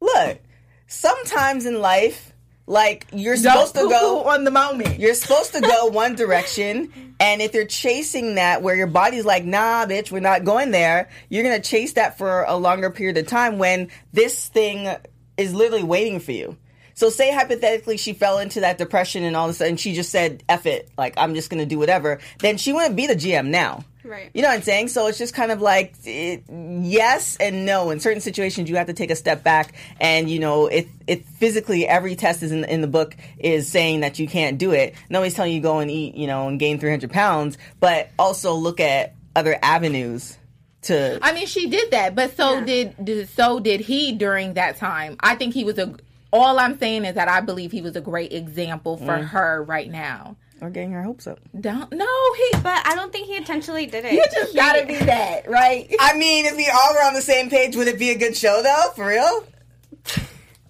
[0.00, 0.40] Look,
[0.88, 2.31] sometimes in life,
[2.66, 7.14] like you're don't supposed to go on the moment You're supposed to go one direction,
[7.20, 11.08] and if you're chasing that where your body's like, nah, bitch, we're not going there,
[11.28, 14.88] you're gonna chase that for a longer period of time when this thing
[15.36, 16.56] is literally waiting for you.
[16.94, 20.10] So say hypothetically she fell into that depression and all of a sudden she just
[20.10, 23.48] said, F it, like I'm just gonna do whatever, then she wouldn't be the GM
[23.48, 23.84] now.
[24.04, 24.30] Right.
[24.34, 24.88] You know what I'm saying?
[24.88, 27.90] So it's just kind of like it, yes and no.
[27.90, 31.24] In certain situations, you have to take a step back, and you know, if if
[31.24, 34.94] physically every test is in, in the book is saying that you can't do it,
[35.08, 38.80] nobody's telling you go and eat, you know, and gain 300 pounds, but also look
[38.80, 40.36] at other avenues
[40.82, 41.18] to.
[41.22, 45.16] i mean she did that but so did, did so did he during that time
[45.20, 45.94] i think he was a
[46.32, 49.24] all i'm saying is that i believe he was a great example for Mm.
[49.28, 51.40] her right now or getting her hopes up.
[51.60, 54.12] don't no he But I don't think he intentionally did it.
[54.12, 57.50] you just gotta be that right I mean, if we all were on the same
[57.50, 58.92] page, would it be a good show though?
[58.94, 59.44] For real?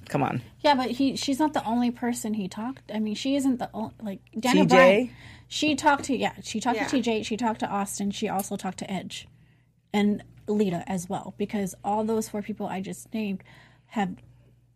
[0.09, 0.43] Come on.
[0.61, 2.91] yeah, but he she's not the only person he talked.
[2.93, 4.69] I mean, she isn't the only like Daniel TJ?
[4.71, 5.11] Bryan.
[5.49, 6.87] She talked to yeah, she talked Yeah.
[6.89, 9.29] to TJ, she talked to Austin, she also talked to Edge,
[9.93, 13.43] and Lita as well because all those four people I just named
[13.89, 14.17] have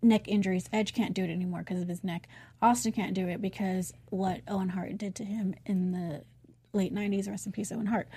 [0.07, 0.69] neck injuries.
[0.73, 2.29] Edge can't do it anymore because of his neck.
[2.63, 6.23] Austin can't do it because what Owen Hart did to him in the
[6.73, 7.29] late '90s.
[7.29, 8.09] Rest in peace, Owen Hart,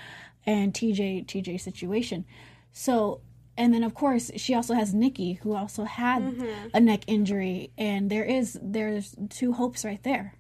[0.46, 2.26] and TJ TJ situation.
[2.72, 3.22] So,
[3.58, 6.22] and then of course she also has Nikki, who also had
[6.74, 10.36] a neck injury, and there is there's two hopes right there.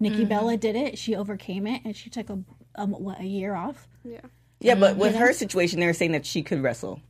[0.00, 2.38] Nikki Bella did it; she overcame it, and she took a
[2.74, 3.86] um, what a year off.
[4.04, 4.20] Yeah.
[4.60, 7.00] Yeah, but with her situation, they were saying that she could wrestle.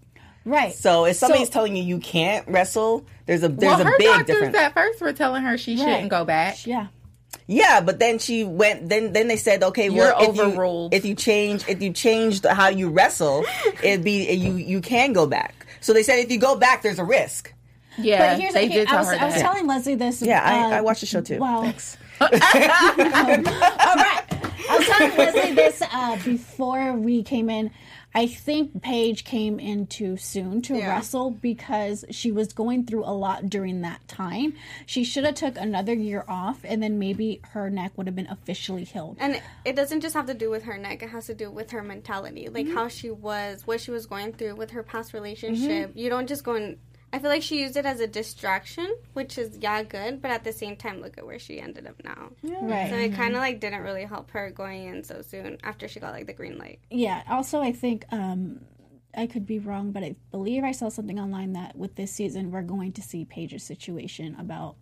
[0.45, 0.75] Right.
[0.75, 3.99] So if somebody's So- telling you you can't wrestle, there's a there's well a her
[3.99, 4.57] big doctors difference.
[4.57, 6.87] at first were telling her she shouldn't go back yeah.
[7.47, 8.89] Yeah, but then she went.
[8.89, 10.95] Then then they said, okay, You're well, if you- overruled.
[10.95, 13.45] if you change if you change the- how you wrestle,
[13.83, 15.67] it'd be you you can go back.
[15.81, 17.53] So they said if you go back, there's a risk.
[17.99, 19.95] yeah But here's they okay, did I tell was, her I was that telling Leslie
[19.97, 20.23] this.
[20.23, 21.39] Yeah, I, uh, I watched the show too.
[21.39, 21.97] Well, Thanks.
[22.21, 24.23] all right.
[24.71, 27.71] I was telling Leslie this uh, before we came in.
[28.15, 30.89] I think Paige came in too soon to Yeah.
[30.89, 34.55] wrestle because she was going through a lot during that time.
[34.85, 38.29] She should have took another year off, and then maybe her neck would have been
[38.29, 39.17] officially healed.
[39.19, 41.71] And it doesn't just have to do with her neck; it has to do with
[41.71, 42.75] her mentality, like mm-hmm.
[42.75, 45.91] how she was, what she was going through with her past relationship.
[45.91, 45.99] Mm-hmm.
[45.99, 46.77] You don't just go and.
[47.13, 50.45] I feel like she used it as a distraction, which is yeah good, but at
[50.45, 52.31] the same time, look at where she ended up now.
[52.43, 52.89] Right.
[52.89, 53.17] So it mm-hmm.
[53.17, 56.27] kind of like didn't really help her going in so soon after she got like
[56.27, 56.81] the green light.
[56.91, 57.23] Yeah.
[57.29, 58.61] Also, I think um,
[59.17, 62.51] I could be wrong, but I believe I saw something online that with this season
[62.51, 64.77] we're going to see Paige's situation about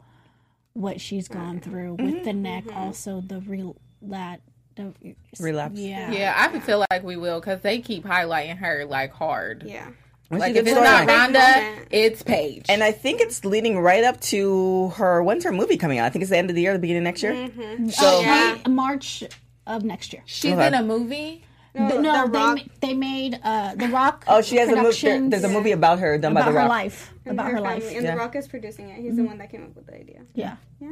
[0.73, 1.41] what she's mm-hmm.
[1.41, 2.43] gone through with the mm-hmm.
[2.43, 4.41] neck, also the real that
[4.77, 4.95] the
[5.39, 5.79] Relapse.
[5.79, 6.13] Yeah.
[6.13, 9.65] Yeah, I feel like we will because they keep highlighting her like hard.
[9.67, 9.89] Yeah.
[10.31, 11.35] Like She's if it's good not storyline.
[11.35, 12.67] Ronda, it's Paige.
[12.69, 16.07] And I think it's leading right up to her when's her movie coming out?
[16.07, 17.33] I think it's the end of the year, the beginning of next year.
[17.33, 17.89] Mm-hmm.
[17.89, 18.59] So Yeah.
[18.69, 19.25] March
[19.67, 20.23] of next year.
[20.27, 20.67] she's Okay.
[20.69, 21.43] in a movie.
[21.73, 24.25] But no, The they, ma- they made uh, the Rock.
[24.27, 24.83] oh, she has a movie.
[24.83, 27.59] Productions there's a movie about her done about by the her life, And about her
[27.59, 27.63] family.
[27.75, 27.93] life.
[27.95, 28.11] And Yeah.
[28.13, 29.01] The Rock is producing it.
[29.01, 30.23] He's the one that came up with the idea.
[30.35, 30.89] Yeah, Yeah.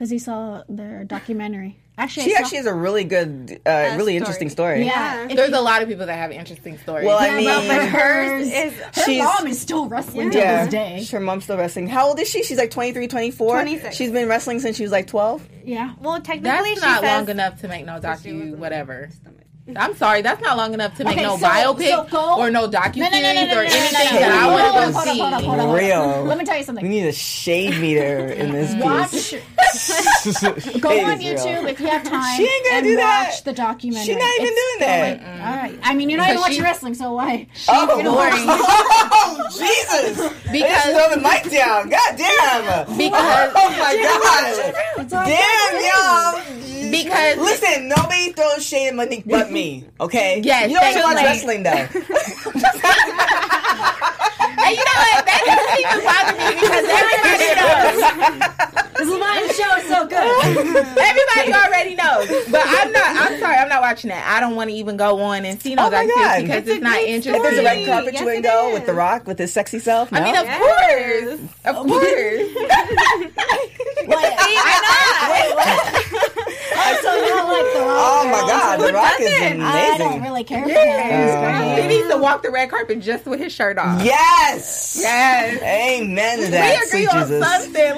[0.00, 1.76] Because he saw their documentary.
[1.98, 4.16] Actually, She saw- actually has a really good, uh, really story.
[4.16, 4.86] interesting story.
[4.86, 7.04] Yeah, if There's you- a lot of people that have interesting stories.
[7.04, 10.64] Well, I mean, but for hers hers, is- her mom is still wrestling to yeah,
[10.64, 11.04] this day.
[11.12, 11.86] her mom's still wrestling.
[11.88, 12.42] How old is she?
[12.42, 13.52] She's like 23, 24?
[13.56, 13.94] 26.
[13.94, 15.46] She's been wrestling since she was like 12.
[15.66, 19.10] Yeah, Well, technically, that's she not says long enough to make no she docu whatever.
[19.76, 22.50] I'm sorry, that's not long enough to make Okay, no so- biopic so go- or
[22.50, 24.32] no docu No, no, no, no, no, or no, no, anything no, no, that.
[24.32, 25.84] I want to hold on, hold on, go see.
[25.86, 26.24] Real.
[26.24, 26.82] Let me tell you something.
[26.82, 29.40] We need a shade meter in this piece.
[29.72, 31.18] Watch Go on.
[31.20, 33.26] YouTube if you have time She ain't gonna and do that.
[33.28, 34.06] watch the documentary.
[34.06, 35.20] She's not even It's doing that.
[35.20, 35.46] going- mm.
[35.46, 35.78] All right.
[35.82, 37.46] I mean, you're not even watching wrestling, so why?
[37.68, 38.32] Oh, boring.
[38.48, 40.16] oh, Jesus!
[40.18, 41.88] Because- Because throw the mic down.
[41.88, 42.96] God damn.
[42.96, 44.74] Because Oh my God.
[44.98, 46.90] It's Damn, y'all.
[46.90, 49.84] because Listen, nobody throws shade at Monique but me.
[50.00, 50.40] Okay.
[50.44, 51.26] Yes, You don't thank watch you.
[51.26, 51.86] wrestling though.
[54.70, 55.26] and you know what?
[55.26, 57.98] That doesn't even bother me because everybody knows.
[59.00, 60.30] This is why the show is so good.
[61.00, 62.28] Everybody already knows.
[62.50, 63.16] But I'm not.
[63.16, 63.56] I'm sorry.
[63.56, 64.24] I'm not watching that.
[64.26, 66.08] I don't want to even go on and see no Oh my Dr.
[66.14, 66.42] God.
[66.42, 67.42] because It's it's, not great interesting.
[67.42, 70.12] There's a red carpet you it wouldn't go with The Rock with his sexy self.
[70.12, 70.58] I mean, of Yes.
[70.60, 72.50] course, of course.
[77.02, 77.98] so you don't like the Rock?
[77.98, 79.60] Oh my God, The Rock is doesn't?
[79.60, 81.82] I don't really care for him.
[81.82, 84.02] He needs to walk the red carpet just with his shirt off.
[84.04, 84.96] Yes.
[85.00, 85.62] Yes.
[85.62, 86.50] Amen to that.
[86.50, 86.86] We that.
[86.86, 87.48] agree sweet on Jesus.
[87.48, 87.94] something.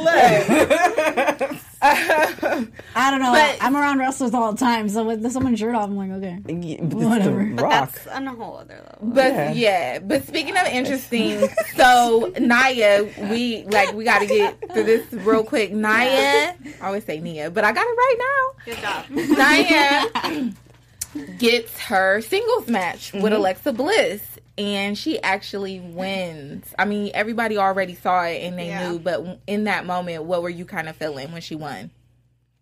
[1.51, 1.61] Look.
[1.85, 3.33] I don't know.
[3.33, 6.37] But- I'm around wrestlers all the time, so with someone's shirt off, I'm like, okay.
[6.81, 7.45] Whatever.
[7.45, 7.93] The Rock.
[7.93, 8.99] That's on a whole other level.
[9.03, 9.53] But Yeah.
[9.53, 9.99] yeah.
[9.99, 15.43] but speaking of interesting, so Naya, we like we got to get through this real
[15.43, 15.73] quick.
[15.73, 18.65] Naya, I always say Nia, but I got it right now.
[18.65, 19.05] Good job.
[19.39, 20.53] Naya
[21.39, 23.35] gets her singles match with mm-hmm.
[23.35, 24.32] Alexa Bliss.
[24.59, 26.75] And she actually wins.
[26.79, 28.91] I mean, everybody already saw it and they Yeah.
[28.93, 31.91] knew, but in that moment, what were you kind of feeling when she won?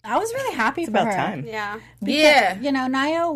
[0.04, 1.12] I was really happy for About her.
[1.12, 1.44] time.
[1.46, 1.80] Yeah.
[2.00, 2.58] yeah.
[2.60, 3.32] You know, Naya,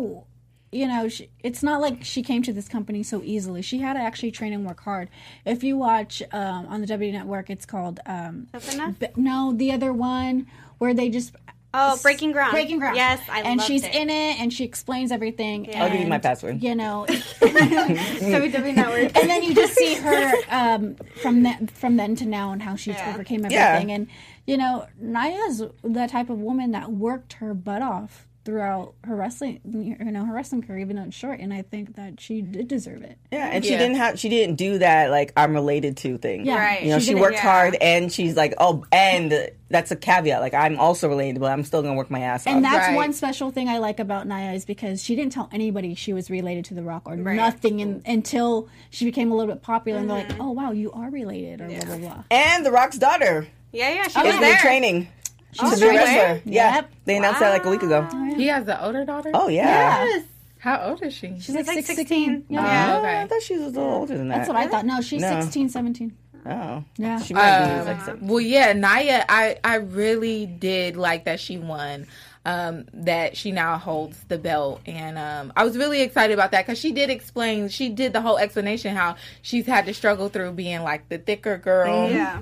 [0.71, 3.61] you know, she, it's not like she came to this company so easily.
[3.61, 5.09] She had to actually train and work hard.
[5.45, 8.99] If you watch um, on the W Network, it's called um, Tough enough?
[8.99, 10.47] B- no, the other one
[10.79, 11.35] where they just
[11.77, 12.51] Oh, Breaking Ground.
[12.51, 12.95] breaking ground.
[12.95, 13.93] Yes, I and she's it.
[13.93, 15.67] in it and she explains everything.
[15.75, 16.63] I'll give you my and, password.
[16.63, 19.15] You know, WWE Network.
[19.17, 22.75] and then you just see her um, from that from then to now and how
[22.75, 23.11] she Yeah.
[23.13, 23.67] overcame Yeah.
[23.67, 23.91] everything.
[23.91, 24.07] And
[24.47, 29.59] you know, Naya's the type of woman that worked her butt off throughout her wrestling,
[29.65, 31.39] you know, her wrestling career, even though it's short.
[31.39, 33.17] And I think that she did deserve it.
[33.31, 36.45] Yeah, and she didn't have she didn't do that like I'm related to thing.
[36.45, 36.57] Yeah.
[36.63, 36.83] Right.
[36.83, 37.41] You know, She she, worked yeah.
[37.41, 40.41] hard and she's like, oh, and that's a caveat.
[40.41, 42.53] Like, I'm also related, but I'm still gonna work my ass off.
[42.53, 42.95] And that's Right.
[42.95, 46.29] one special thing I like about Naya is because she didn't tell anybody she was
[46.29, 47.35] related to The Rock or Right.
[47.35, 49.99] nothing in, until she became a little bit popular.
[49.99, 50.29] And they're Mm-hmm.
[50.31, 52.23] like, oh, wow, you are related or blah, blah, blah.
[52.29, 54.57] And The Rock's daughter Yeah, yeah, she is was in there.
[54.57, 55.07] training.
[55.59, 56.05] She's a big wrestler.
[56.13, 56.41] there?
[56.45, 56.91] Yeah, Yep.
[57.05, 58.07] they announced that like a week ago.
[58.35, 59.31] He has an older daughter?
[59.33, 60.05] Oh yeah.
[60.05, 60.21] Yeah.
[60.59, 61.39] How old is she?
[61.39, 61.95] She's like, like 16.
[61.95, 62.45] 16.
[62.49, 62.61] Yeah.
[62.63, 62.95] Yeah.
[62.95, 63.21] Oh, okay.
[63.21, 64.37] I thought she was a little older than that.
[64.37, 64.85] That's what I thought.
[64.85, 65.39] No, she's No.
[65.41, 66.17] 16, 17.
[66.47, 67.19] Oh, Yeah.
[67.21, 68.27] she might be Um, like seven.
[68.27, 72.07] well, yeah, Naya, I, I really did like that she won.
[72.47, 76.63] Um, that she now holds the belt, and um, I was really excited about that
[76.67, 80.51] because she did explain, she did the whole explanation how she's had to struggle through
[80.51, 82.41] being like the thicker girl, Yeah.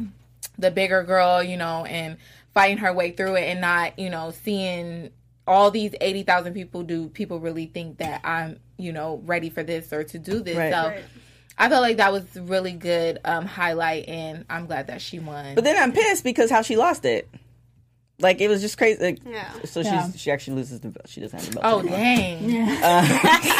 [0.57, 2.17] the bigger girl, you know, and
[2.53, 5.11] fighting her way through it, and not, you know, seeing
[5.47, 6.83] all these eighty thousand people.
[6.83, 10.57] Do people really think that I'm, you know, ready for this or to do this?
[10.57, 10.73] Right.
[10.73, 10.87] So.
[10.89, 11.03] Right.
[11.55, 15.53] I felt like that was really good um, highlight, and I'm glad that she won.
[15.53, 17.29] But then I'm pissed because how she lost it.
[18.19, 18.99] Like it was just crazy.
[19.03, 19.51] Like, Yeah.
[19.65, 20.07] So Yeah.
[20.09, 21.07] she's she actually loses the belt.
[21.07, 21.75] She doesn't have the belt.
[21.75, 21.99] oh anymore.
[21.99, 23.53] dang!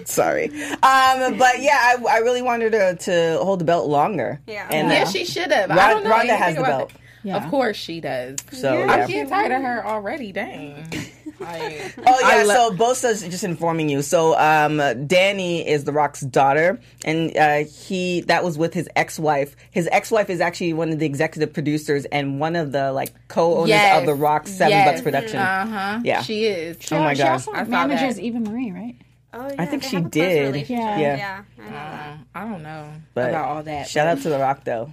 [0.04, 0.50] Sorry.
[0.82, 4.38] Um, but yeah, I, I really wanted her to hold the belt longer.
[4.46, 4.68] Yeah.
[4.70, 5.70] And Yeah, uh, she should have.
[5.70, 6.90] I Ron- don't know Ronda has the belt.
[6.90, 6.96] it.
[7.22, 7.36] Yeah.
[7.44, 8.38] Of course she does.
[8.52, 8.84] So Yeah.
[8.86, 8.92] yeah.
[8.92, 10.32] I'm getting tired of her already.
[10.32, 10.86] Dang.
[11.40, 14.02] Like, Oh yeah, I lo- so Bosa's just informing you.
[14.02, 19.56] So um, Danny is The Rock's daughter, and uh, he that was with his ex-wife.
[19.70, 23.70] His ex-wife is actually one of the executive producers and one of the like co-owners
[23.70, 24.00] Yes.
[24.00, 24.90] of The Rock's Seven Yes.
[24.90, 25.38] Bucks production.
[25.38, 26.00] Uh huh.
[26.04, 26.20] Yeah.
[26.20, 26.76] she is.
[26.92, 27.32] Oh my she God.
[27.32, 28.22] also I manages that.
[28.22, 28.96] Eva Marie, right?
[29.32, 29.54] Oh, yeah.
[29.62, 30.42] I think she have a close did.
[30.48, 30.68] relationship.
[30.78, 30.98] Yeah.
[30.98, 31.16] Yeah.
[31.16, 31.42] Yeah.
[31.58, 32.18] I know that.
[32.34, 33.88] I don't know But about all that.
[33.88, 34.92] Shout but out to The Rock though.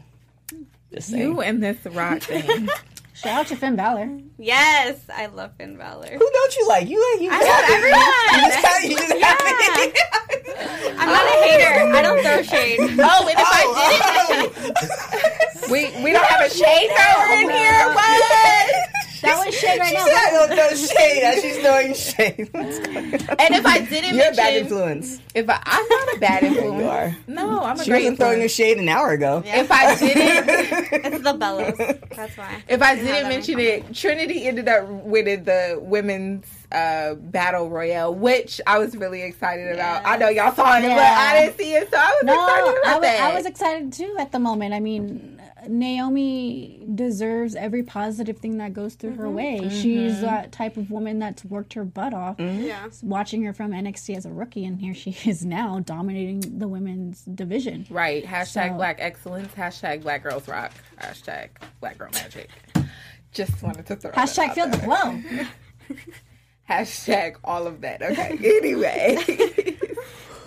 [0.93, 1.21] Just saying.
[1.21, 2.69] you and this rock thing.
[3.13, 4.19] Shout out to Finn Balor.
[4.37, 6.07] Yes, I love Finn Balor.
[6.07, 6.87] Who don't you like?
[6.87, 7.73] You you I just love happy.
[7.73, 8.03] everyone.
[8.31, 8.87] You just happy.
[8.87, 10.93] You just happy.
[10.99, 11.95] I'm not a hater.
[11.95, 12.79] I don't throw shade.
[12.81, 13.73] oh, and if I oh,
[14.29, 15.71] didn't, oh.
[15.71, 17.93] we we don't have a shade thrower in oh here.
[17.93, 18.96] What?
[19.21, 20.05] That was shade right She now.
[20.05, 22.49] said I don't throw shade as she's throwing shade.
[22.53, 23.35] What's going on?
[23.39, 25.19] And if I didn't You're a mention, bad influence.
[25.35, 26.79] if I, I'm not a bad influence.
[26.81, 27.17] You are.
[27.27, 29.41] No, I'm a She great wasn't throwing a shade an hour ago.
[29.45, 31.77] If I didn't, It's the Bellas.
[32.15, 32.61] That's why.
[32.67, 38.59] if I didn't mention it, Trinity ended up winning the women's uh, battle royale, which
[38.67, 40.01] I was really excited about.
[40.05, 42.67] I know y'all saw it, but I didn't see it, so I was No, excited
[42.67, 43.19] I about was, that.
[43.31, 44.73] I was excited too at the moment.
[44.73, 45.36] I mean,
[45.69, 49.35] Naomi deserves every positive thing that goes through her mm-hmm.
[49.35, 49.59] way.
[49.61, 49.81] Mm-hmm.
[49.81, 52.37] She's that type of woman that's worked her butt off.
[52.37, 52.63] Mm-hmm.
[52.63, 52.89] Yeah.
[53.03, 57.23] Watching her from NXT as a rookie, and here she is now dominating the women's
[57.23, 57.85] division.
[57.89, 58.23] Right.
[58.25, 59.53] Hashtag So- Black Excellence.
[59.53, 60.71] Hashtag Black Girls Rock.
[61.01, 61.49] Hashtag
[61.79, 62.49] Black Girl Magic.
[63.31, 64.85] Just wanted to throw Hashtag feel the there.
[64.87, 65.21] glow.
[66.69, 68.01] Hashtag all of that.
[68.01, 68.37] Okay.
[68.57, 69.17] Anyway.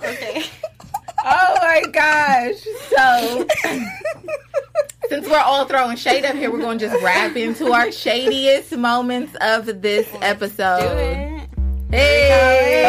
[0.03, 0.45] Okay.
[1.25, 2.61] oh my gosh.
[2.89, 3.89] So since
[5.31, 9.35] we're all throwing shade up here, we're going to just wrap into our shadiest moments
[9.41, 10.81] of this episode.
[10.81, 11.49] Do it.
[11.91, 12.89] Hey.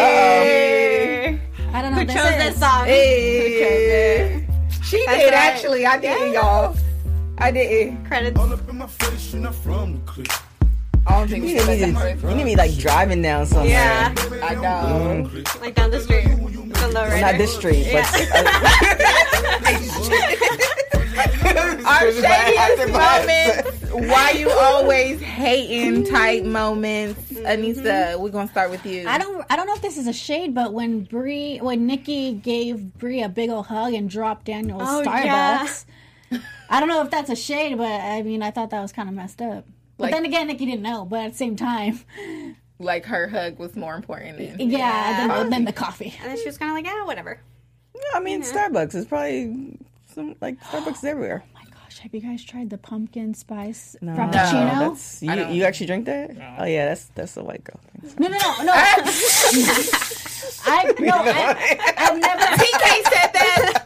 [1.73, 1.99] I don't know.
[1.99, 2.37] Who chose is.
[2.37, 2.85] this song?
[2.85, 4.47] Hey.
[4.83, 5.35] She That's did right.
[5.43, 5.85] actually.
[5.85, 6.75] I didn't, y'all.
[7.37, 7.95] I did.
[8.05, 8.37] Credits.
[8.39, 10.31] All up in my face, you're not from the clique.
[11.07, 13.45] I don't think we You need, let to, you need to be like driving down
[13.47, 13.69] somewhere.
[13.69, 14.13] Yeah.
[14.43, 15.29] I know.
[15.59, 16.25] Like down the street.
[16.25, 17.21] The low rider.
[17.21, 18.05] Not this street, but
[21.85, 23.91] Our shadiest moments.
[23.91, 27.19] Why you always hating type moments.
[27.31, 28.21] Anissa, mm-hmm.
[28.21, 29.07] we're gonna start with you.
[29.07, 29.45] I don't.
[29.49, 33.23] I don't know if this is a shade, but when Bree, when Nikki gave Bree
[33.23, 35.85] a big old hug and dropped Daniel's Oh, Starbucks,
[36.69, 39.09] I don't know if that's a shade, but I mean, I thought that was kind
[39.09, 39.65] of messed up.
[39.97, 41.05] But Like- then again, Nikki didn't know.
[41.05, 41.99] But at the same time,
[42.79, 46.15] like her hug was more important than yeah, Than, than the coffee.
[46.21, 47.39] And then she was kind of like, ah, yeah, whatever.
[48.13, 49.77] I mean, Starbucks is probably
[50.13, 51.43] some like Starbucks is everywhere.
[51.91, 54.79] My gosh, have you guys tried the pumpkin spice No, frappuccino?
[54.79, 55.31] that's you.
[55.47, 56.31] You actually drink that?
[56.57, 58.13] Oh yeah, that's that's a white girl thing.
[58.17, 58.73] No, no, no, no.
[60.63, 62.41] I no, I, I've never.
[62.63, 63.83] TK said that.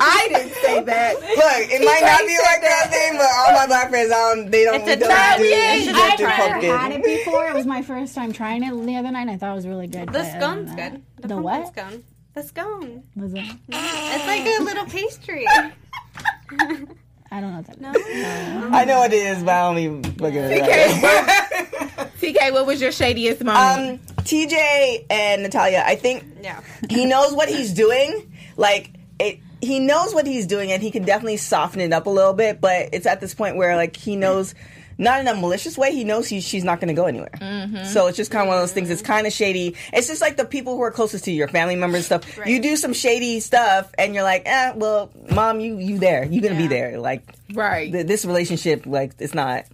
[0.00, 1.14] I didn't say that.
[1.20, 4.50] Look, it might not be like that thing, but all my black friends, I don't,
[4.50, 5.36] they don't, It's a don't try.
[5.38, 6.70] do, Yeah, they you don't I've never pumpkin.
[6.70, 7.46] had it before.
[7.48, 9.28] It was my first time trying it the other night.
[9.28, 10.12] I thought it was really good.
[10.12, 11.02] The scone's uh, good.
[11.16, 11.68] The, pumpkin what?
[11.68, 12.04] Scone.
[12.34, 13.02] The scone.
[13.14, 13.44] Was it?
[13.68, 15.46] It's like a little pastry.
[17.36, 17.80] I don't know what that.
[17.82, 18.70] No.
[18.72, 22.08] I know what it is, but I don't even look at it.
[22.18, 24.00] TK, what was your shadiest moment?
[24.10, 26.62] Um, TJ and Natalya, I think Yeah.
[26.88, 28.32] he knows what he's doing.
[28.56, 32.10] Like it, he knows what he's doing, and he can definitely soften it up a
[32.10, 32.58] little bit.
[32.60, 34.54] But it's at this point where like he knows,
[34.98, 35.92] not in a malicious way.
[35.92, 37.84] He knows he, she's not going to go anywhere.
[37.86, 38.88] So it's just kind of one of those things.
[38.90, 39.74] It's kind of shady.
[39.92, 42.46] It's just like the people who are closest to you, your family members and stuff.
[42.46, 46.24] You do some shady stuff, and you're like, eh, well, mom, you you there?
[46.24, 46.98] You're gonna be there?
[46.98, 47.92] Like right.
[47.92, 49.64] th- this relationship, like it's not,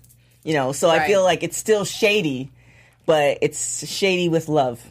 [0.44, 0.72] you know.
[0.72, 2.50] So I feel like it's still shady,
[3.06, 4.84] but it's shady with love.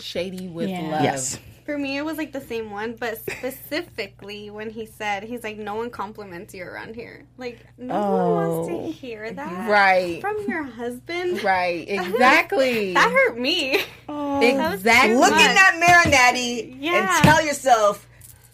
[0.00, 0.80] Shady with Yeah.
[0.80, 1.02] love.
[1.02, 1.38] Yes.
[1.68, 5.58] For me, it was like the same one, but specifically when he said, he's like,
[5.58, 7.26] no one compliments you around here.
[7.36, 8.86] Like, no one wants Oh.
[8.86, 9.68] to hear that.
[9.68, 10.18] Right.
[10.22, 11.44] From your husband.
[11.44, 11.84] Right.
[11.98, 12.94] Exactly.
[12.94, 13.74] That hurt me.
[14.08, 15.14] exactly.
[15.14, 17.14] Look in that mirror, Natty, Yeah.
[17.14, 18.08] and tell yourself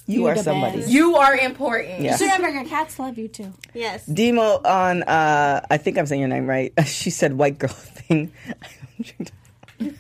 [0.07, 0.79] you You're are somebody.
[0.81, 0.91] best.
[0.91, 2.01] You are important.
[2.01, 2.11] Yeah.
[2.17, 3.53] Just remember, your cats love you too.
[3.75, 4.05] Yes.
[4.07, 6.73] Demo on, uh, I think I'm saying your name right.
[6.87, 7.69] She said white girl
[8.09, 8.33] thing.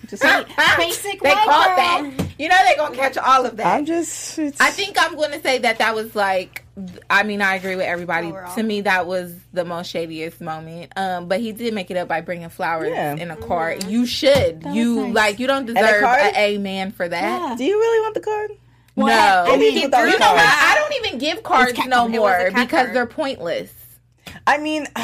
[0.08, 0.22] just,
[0.76, 2.10] Basic They white caught girl.
[2.10, 2.23] that.
[2.38, 3.66] You know they're gonna catch all of that.
[3.66, 4.38] I'm just.
[4.38, 6.64] It's, I think I'm going to say that that was like.
[7.08, 8.28] I mean, I agree with everybody.
[8.28, 8.52] Overall.
[8.56, 10.92] To me, that was the most shadiest moment.
[10.96, 13.14] Um, but he did make it up by bringing flowers Yeah.
[13.14, 13.84] in a card.
[13.84, 14.64] You should.
[14.72, 15.14] You nice.
[15.14, 15.38] like.
[15.38, 16.20] You don't deserve card?
[16.20, 17.22] an A man for that.
[17.50, 17.54] Yeah.
[17.56, 18.50] Do you really want the card?
[18.96, 19.06] No.
[19.06, 20.40] I mean, People you know what?
[20.40, 22.14] I don't even give cards cat no card.
[22.14, 22.94] It was a more because card.
[22.96, 23.72] they're pointless.
[24.46, 24.86] I mean,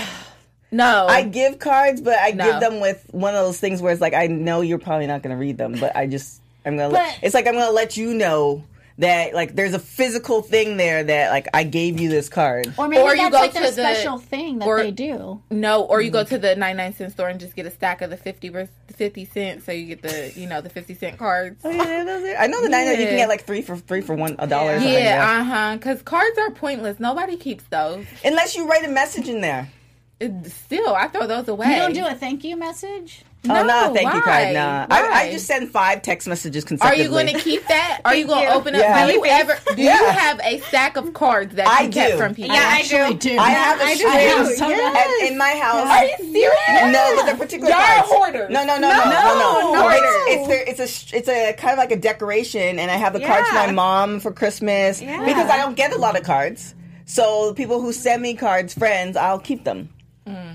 [0.72, 1.06] No.
[1.08, 2.44] I give cards, but I No.
[2.50, 5.22] give them with one of those things where it's like I know you're probably not
[5.22, 6.88] going to read them, but I just I'm gonna.
[6.90, 8.64] But- let, it's like I'm gonna let you know
[8.98, 12.66] that like there's a physical thing there that like I gave you this card.
[12.76, 14.90] Or maybe Or you that's go like their to the- special thing that or- they
[14.90, 15.40] do.
[15.50, 18.10] No, or you go to the 99 cent store and just get a stack of
[18.10, 18.52] the 50
[18.94, 21.62] 50 cents so you get the, you know, the 50 cent cards.
[21.64, 24.02] Oh, yeah, those are- I know the nine you can get like three for three
[24.02, 24.72] for one a dollar.
[24.72, 24.92] or something.
[24.92, 25.76] Yeah, uh huh.
[25.76, 27.00] Because cards are pointless.
[27.00, 28.04] Nobody keeps those.
[28.22, 29.70] Unless you write a message in there.
[30.18, 31.68] It, still, I throw those away.
[31.70, 33.22] You don't do a thank you message.
[33.48, 34.24] Oh no, No, thank you why?
[34.24, 34.54] card.
[34.54, 38.00] Nah, I, I just send five text messages Are you going to keep that?
[38.04, 38.82] Are you going to open up?
[38.82, 39.06] Yeah.
[39.06, 39.58] Do you ever?
[39.74, 42.18] Do you have a stack of cards that I you get do.
[42.18, 42.54] from people?
[42.54, 43.30] Yeah, I Actually, do.
[43.30, 43.38] do.
[43.38, 44.54] I have a I do.
[44.54, 45.24] string I do.
[45.24, 45.86] at- in my house.
[45.88, 46.92] Are you serious?
[46.92, 48.08] No, but they're particular Y'all are cards.
[48.10, 48.50] hoarders.
[48.50, 49.72] No, no, no, no, no, no.
[49.72, 49.88] No.
[49.90, 53.12] It's it's there, it's a it's a kind of like a decoration, and I have
[53.14, 55.24] the cards for my mom for Christmas Yeah.
[55.24, 56.74] because I don't get a lot of cards.
[57.06, 59.88] So people who send me cards, friends, I'll keep them.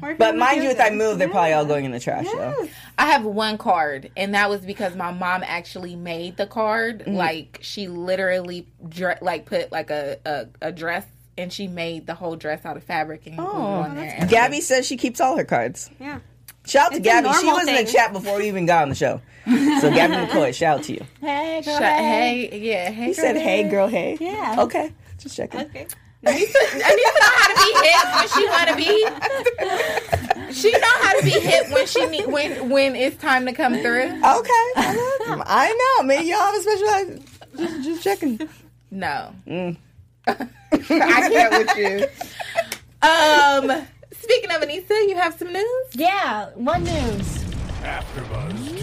[0.01, 2.25] Or if But mind you, if I move, they're probably all going in the trash.
[2.25, 2.67] though.
[2.97, 6.99] I have one card, and that was because my mom actually made the card.
[6.99, 7.15] Mm-hmm.
[7.15, 11.05] Like she literally dre- like put like a, a a dress,
[11.37, 14.15] and she made the whole dress out of fabric and put it on there.
[14.19, 15.89] And- Gabby says she keeps all her cards.
[15.99, 16.19] Yeah.
[16.67, 17.27] Shout out to It's Gabby.
[17.27, 19.21] She normal was in the chat before we even got on the show.
[19.45, 21.05] So Gabby McCoy, shout out to you.
[21.21, 21.73] Hey, girl.
[21.77, 23.07] Shut- hey, yeah, hey.
[23.09, 24.55] You said, "Hey, girl, hey." Yeah.
[24.59, 25.61] Okay, just checking.
[25.61, 25.85] Okay.
[26.25, 30.53] Anissa, Anissa know how to be hip when she want to be.
[30.53, 33.73] She know how to be hip when she need when when it's time to come
[33.73, 34.05] through.
[34.05, 36.03] Okay, I know.
[36.07, 37.19] Maybe y'all have a special.
[37.57, 38.39] Just, just checking.
[38.91, 39.77] No, I
[40.27, 42.07] can't with you.
[43.07, 43.85] Um.
[44.19, 45.85] Speaking of Anissa, you have some news?
[45.93, 47.43] Yeah, what news?
[47.83, 48.74] AfterBuzz TV News.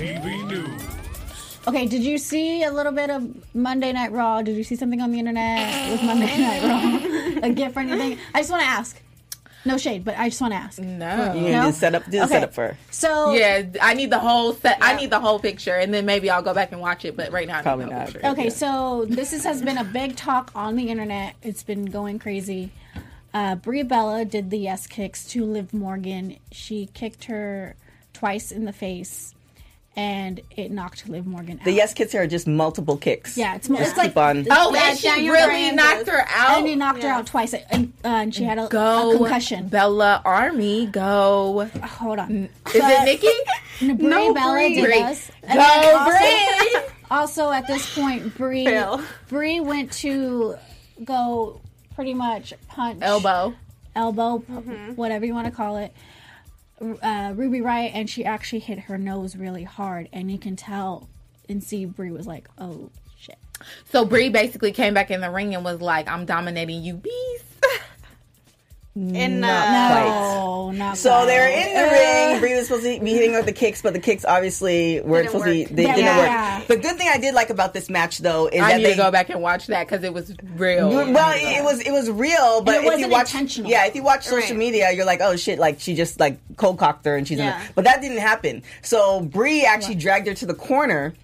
[1.66, 4.42] Okay, did you see a little bit of Monday Night Raw?
[4.42, 7.38] Did you see something on the internet with Monday Night Raw?
[7.48, 8.18] a gift or anything?
[8.34, 9.00] I just want to ask.
[9.64, 10.80] No shade, but I just want to ask.
[10.80, 11.34] No.
[11.34, 11.66] You need No?
[11.68, 12.32] to set up, do the Okay.
[12.34, 12.76] setup for.
[12.90, 14.78] So Yeah, I need the whole set.
[14.80, 17.16] I need the whole picture, and then maybe I'll go back and watch it.
[17.16, 18.12] But right now, I Probably the whole not.
[18.12, 18.28] picture.
[18.30, 21.36] Okay, so this is, has been a big talk on the internet.
[21.44, 22.72] It's been going crazy.
[23.32, 26.38] Uh, Brie Bella did the yes kicks to Liv Morgan.
[26.50, 27.76] She kicked her
[28.12, 29.32] twice in the face,
[29.94, 31.64] and it knocked Liv Morgan out.
[31.64, 33.36] The yes kicks are just multiple kicks.
[33.36, 34.46] yeah, it's, Just it's like keep on.
[34.50, 36.58] Oh, Yeah, and she Daniel really Bryan knocked her out.
[36.58, 39.68] and he knocked her out twice, and, uh, and she had a, Go a concussion.
[39.68, 40.86] Bella Army.
[40.86, 41.68] Go.
[41.82, 43.28] Hold on, Is it Nikki?
[43.96, 44.74] Brie No, Bella Brie.
[44.76, 44.98] did Brie.
[45.02, 45.30] this.
[45.42, 46.80] And Go also, Brie.
[47.10, 49.02] also at this point, Brie Fail.
[49.28, 50.56] Brie went to
[51.04, 51.60] go
[51.94, 53.54] pretty much punch Elbow.
[53.94, 54.92] elbow, Mm-hmm.
[54.94, 55.92] whatever you want to call it,
[56.82, 61.08] uh, Ruby Riott, and she actually hit her nose really hard, and you can tell
[61.48, 63.38] and see Brie was like, "Oh shit."
[63.90, 67.44] So Brie basically came back in the ring and was like, "I'm dominating you, beast."
[68.94, 71.24] In uh, No, not So quite.
[71.26, 72.40] they're in the ring.
[72.40, 75.30] Brie was supposed to be hitting her with the kicks, but the kicks obviously weren't
[75.32, 75.74] Didn't supposed to be.
[75.74, 75.94] They Yeah.
[75.96, 76.16] didn't
[76.58, 76.68] work.
[76.68, 78.90] The good thing I did like about this match, though, is I that need they
[78.90, 80.90] to go back and watch that because it was real.
[80.90, 83.70] Well, it was it was real, but it if you wasn't watch, intentional.
[83.70, 84.56] yeah, if you watch social Right.
[84.58, 87.46] media, you're like, oh shit, like she just like cold cocked her and she's in
[87.46, 88.62] the, but that didn't happen.
[88.82, 91.14] So Brie actually dragged her to the corner,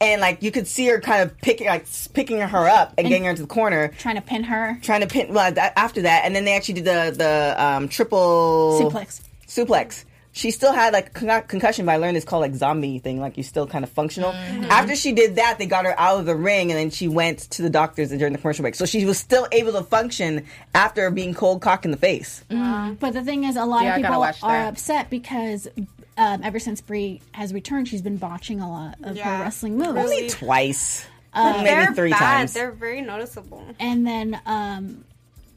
[0.00, 3.24] and like you could see her kind of picking like picking her up and, getting
[3.24, 3.88] her into the corner.
[3.98, 4.78] trying to pin her.
[4.82, 7.88] Trying to pin well that, after that, and then they actually did the the um,
[7.88, 9.22] triple Suplex.
[9.46, 10.04] suplex.
[10.32, 13.38] She still had like con- concussion, but I learned it's called like zombie thing, like
[13.38, 14.32] you're still kind of functional.
[14.32, 17.38] After she did that, they got her out of the ring, and then she went
[17.52, 18.74] to the doctors during the commercial break.
[18.74, 20.44] So she was still able to function
[20.74, 22.44] after being cold cocked in the face.
[22.50, 24.68] But the thing is, a lot Yeah, of people are that.
[24.68, 25.68] upset because
[26.16, 29.98] um, ever since Brie has returned, she's been botching a lot of her wrestling moves.
[29.98, 32.18] Only twice, they're maybe three bad.
[32.18, 32.54] times.
[32.54, 33.64] They're very noticeable.
[33.78, 35.04] And then, um,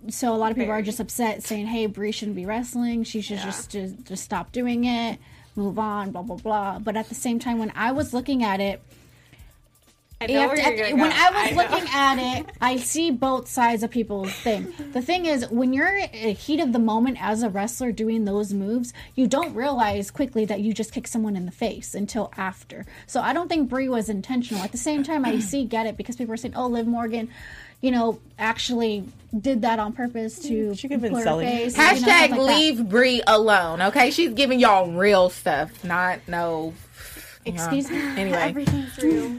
[0.10, 3.03] so a lot of people are just upset, saying, "Hey, Brie shouldn't be wrestling.
[3.03, 5.20] She should just, just just stop doing it,
[5.55, 8.60] move on, blah blah blah." But at the same time, when I was looking at
[8.60, 8.82] it,
[10.22, 11.15] I know where to- you're gonna when go.
[11.17, 11.63] I was know.
[11.76, 14.74] looking at it, I see both sides of people's thing.
[14.91, 18.26] The thing is, when you're in a heat of the moment as a wrestler doing
[18.26, 22.34] those moves, you don't realize quickly that you just kick someone in the face until
[22.36, 22.86] after.
[23.07, 24.61] So I don't think Brie was intentional.
[24.61, 27.30] At the same time, I see get it because people are saying, "Oh, Liv Morgan."
[27.82, 29.05] You know, actually
[29.39, 31.72] did that on purpose to mm, She could've been put her selling it.
[31.72, 32.39] face, you know, Hashtag stuff like that.
[32.41, 33.82] leave Brie alone.
[33.84, 36.74] Okay, she's giving y'all real stuff, not no.
[37.45, 37.97] Excuse me.
[38.01, 39.36] Anyway, Everything's real.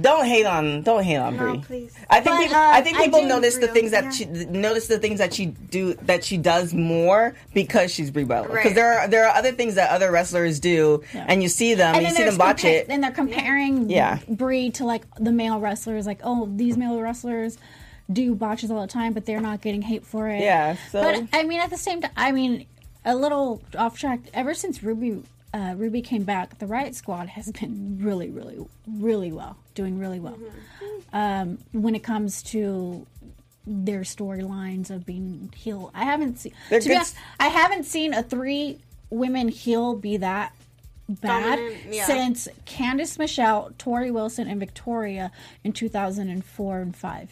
[0.00, 1.58] Don't hate on don't hate on Brie.
[1.58, 1.92] please.
[2.08, 4.10] I think But, people, uh, I think people do notice the real- things that yeah.
[4.10, 8.46] she notice the things that she do that she does more because she's Brie Bella.
[8.46, 8.74] Because Right.
[8.76, 12.04] there are there are other things that other wrestlers do, and you see them, and,
[12.06, 12.86] you see them botch compa- it.
[12.88, 14.18] And they're comparing Yeah.
[14.28, 16.06] Brie to like the male wrestlers.
[16.06, 17.58] Like, oh, these male wrestlers
[18.12, 20.40] do botches all the time, but they're not getting hate for it.
[20.40, 22.66] Yeah, so- but I mean, at the same time, I mean,
[23.04, 24.20] a little off track.
[24.32, 25.24] Ever since Ruby.
[25.54, 26.58] Uh, Ruby came back.
[26.58, 30.38] The Riot Squad has been really, really, really well, doing really well.
[31.12, 33.06] Um, when it comes to
[33.66, 36.52] their storylines of being heel, I haven't seen.
[36.70, 38.78] They're To be honest, I haven't seen a three
[39.10, 40.52] women heel be that
[41.08, 42.04] bad Dominant, yeah.
[42.04, 45.32] since Candice Michelle, Torrie Wilson, and Victoria
[45.64, 47.30] in 2004 and 5.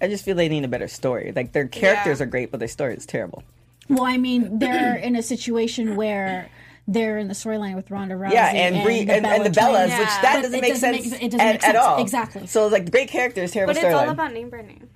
[0.00, 1.32] I just feel they need a better story.
[1.34, 2.24] Like their characters Yeah.
[2.24, 3.44] are great, but their story is terrible.
[3.88, 6.48] Well, I mean, they're in a situation where
[6.88, 8.32] they're in the storyline with Ronda Rousey.
[8.32, 9.98] Yeah, and Brie and, and the Bellas, twins.
[9.98, 12.00] which that But doesn't make doesn't sense, make- it doesn't at, make at all.
[12.02, 12.46] Exactly.
[12.46, 14.88] So like great characters, terrible But it's all about name branding.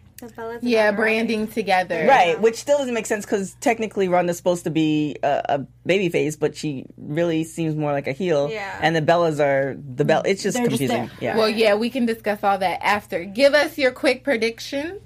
[0.62, 2.07] Yeah, about branding together.
[2.09, 6.09] Right, which still doesn't make sense because technically Ronda's supposed to be a, a baby
[6.09, 8.49] face, but she really seems more like a heel.
[8.51, 8.78] Yeah.
[8.80, 10.22] And the Bellas are the Bell.
[10.24, 10.97] It's just They're confusing.
[11.09, 11.11] there.
[11.20, 11.37] yeah.
[11.37, 13.24] Well, yeah, we can discuss all that after.
[13.24, 15.03] Give us your quick predictions.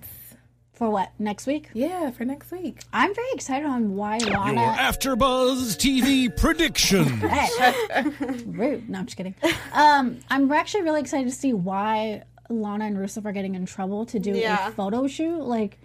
[0.80, 1.12] For what?
[1.18, 1.68] Next week?
[1.74, 2.80] Yeah, for next week.
[2.90, 4.30] I'm very excited on why Lana.
[4.30, 4.76] Your Lana.
[4.78, 7.04] AfterBuzz TV prediction.
[8.50, 8.88] Rude.
[8.88, 9.34] No, I'm just kidding.
[9.74, 14.06] Um, I'm actually really excited to see why Lana and Rusev are getting in trouble
[14.06, 14.68] to do Yeah.
[14.68, 15.42] a photo shoot.
[15.42, 15.78] Like,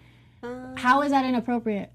[0.76, 1.92] how is that inappropriate?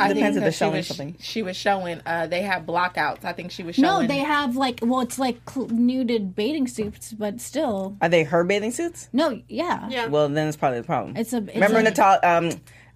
[0.00, 1.16] I Depends if they're she showing was, something.
[1.20, 2.00] She was showing.
[2.06, 3.24] Uh, they have blockouts.
[3.24, 4.02] I think she was showing.
[4.02, 8.22] No, they have like, well, it's like cl- nuded bathing suits, but still, Are they
[8.24, 9.08] her bathing suits?
[9.12, 10.06] no, yeah, Yeah.
[10.06, 11.16] Well, then it's probably the problem.
[11.16, 12.50] It's a- it's remember a- Natal, um,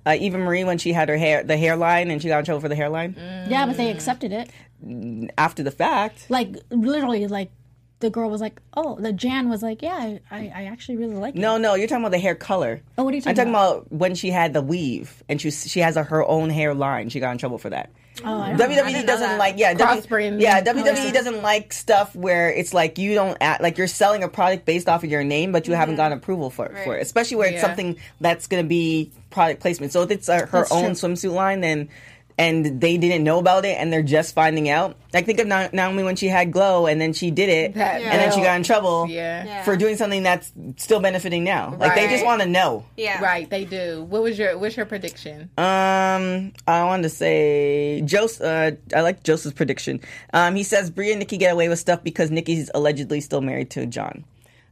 [0.07, 2.61] uh, Eva Marie when she had her hair, the hairline, and she got in trouble
[2.61, 3.15] for the hairline
[3.49, 4.51] yeah, but they accepted it.
[5.39, 6.27] after the fact.
[6.29, 7.51] Like literally, like
[8.03, 11.15] the girl was like, "Oh," the Jan was like, "Yeah, I, I, I actually really
[11.15, 12.83] like it." No, no, you're talking about the hair color.
[12.99, 13.91] Oh, what are you I'm talking talking about?
[13.91, 17.09] when she had the weave and she she has a, her own hair line.
[17.09, 17.91] She got in trouble for that.
[18.23, 18.83] Oh, I don't know.
[18.83, 19.39] WWE doesn't that.
[19.39, 23.79] like yeah W- yeah WWE doesn't like stuff where it's like you don't act like
[23.79, 26.67] you're selling a product based off of your name but you haven't gotten approval for
[26.67, 30.11] it for it especially where it's something that's going to be product placement so if
[30.11, 31.89] it's uh, her own swimsuit line then
[32.39, 35.69] and they didn't know about it and they're just finding out like think of Na-
[35.73, 38.57] Naomi when she had glow and then she did it That- and then she got
[38.57, 39.45] in trouble Yeah.
[39.45, 39.63] Yeah.
[39.65, 43.21] for doing something that's still benefiting now like they just want to know Yeah.
[43.23, 44.05] Right, they do.
[44.09, 45.51] What was your what's your prediction?
[45.59, 48.43] Um, I wanted to say Joseph.
[48.43, 50.01] Uh, I like Joseph's prediction.
[50.33, 53.71] Um, he says Brie and Nikki get away with stuff because Nikki's allegedly still married
[53.71, 54.25] to John.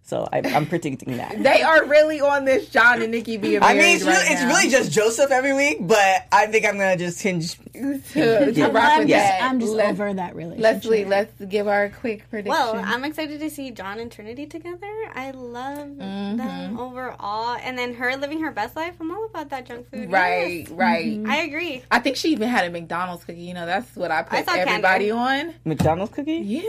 [0.02, 1.40] So I, I'm predicting that.
[1.40, 4.42] They are really on this John and Nikki being I mean, it's, right really, it's
[4.42, 7.56] really just Joseph every week, but I think I'm gonna just hinge.
[7.72, 8.66] to, to Yeah.
[8.66, 9.42] rock I'm with just, that.
[9.42, 10.62] I'm just Let's- over that relationship.
[10.62, 12.50] Leslie, let's give our quick prediction.
[12.50, 14.92] Well, I'm excited to see John and Trinity together.
[15.14, 16.36] I love mm-hmm.
[16.36, 17.56] them overall.
[17.62, 18.94] And then her living her best life.
[19.00, 20.10] I'm all about that junk food.
[20.10, 20.70] right, Yes.
[20.70, 21.06] right.
[21.06, 21.30] Mm-hmm.
[21.30, 21.82] I agree.
[21.90, 23.40] I think she even had a McDonald's cookie.
[23.40, 25.10] You know, that's what I put I everybody Candy.
[25.12, 25.54] on.
[25.64, 26.38] McDonald's cookie.
[26.38, 26.62] Yeah,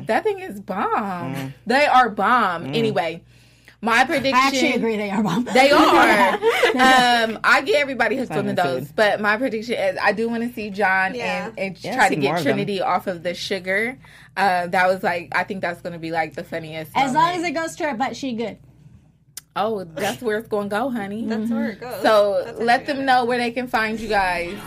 [0.00, 0.06] mm.
[0.06, 1.34] that thing is bomb.
[1.34, 1.52] Mm.
[1.66, 2.63] They are bomb.
[2.66, 3.22] Anyway,
[3.80, 4.34] my prediction.
[4.34, 5.44] I actually agree they are bomb.
[5.44, 6.34] They are.
[6.34, 10.42] um, I get everybody hooked on the dose, but my prediction is I do want
[10.42, 11.48] to see John Yeah.
[11.48, 12.44] and, and Yeah, try to get of them.
[12.44, 13.98] Trinity off of the sugar.
[14.36, 16.92] Uh, that was like I think that's going to be like the funniest.
[16.94, 18.56] As long as it goes to her butt, she good.
[19.56, 21.24] oh, that's where it's going to go, honey.
[21.28, 22.02] That's where it goes.
[22.02, 24.58] so That's let them know where they can find you guys.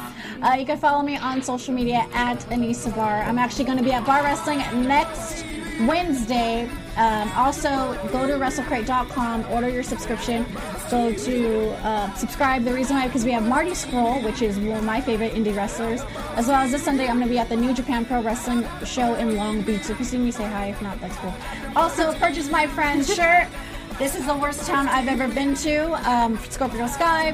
[0.41, 3.21] Uh, you can follow me on social media at Anissa Barr.
[3.23, 5.43] I'm actually going to be at Bar Wrestling next
[5.81, 6.69] Wednesday.
[6.95, 7.69] Um, also,
[8.11, 10.45] go to WrestleCrate.com, order your subscription.
[10.89, 12.63] Go to uh, subscribe.
[12.63, 15.55] The reason why, because we have Marty Scurll, which is one of my favorite indie
[15.55, 16.01] wrestlers,
[16.35, 18.65] as well as this Sunday, I'm going to be at the New Japan Pro Wrestling
[18.85, 19.83] show in Long Beach.
[19.83, 20.67] So if you see me, say hi.
[20.67, 21.33] If not, that's cool.
[21.75, 23.47] Also, purchase my friend's shirt.
[23.99, 26.09] This is the worst town I've ever been to.
[26.09, 27.31] Um, Scorpio Sky,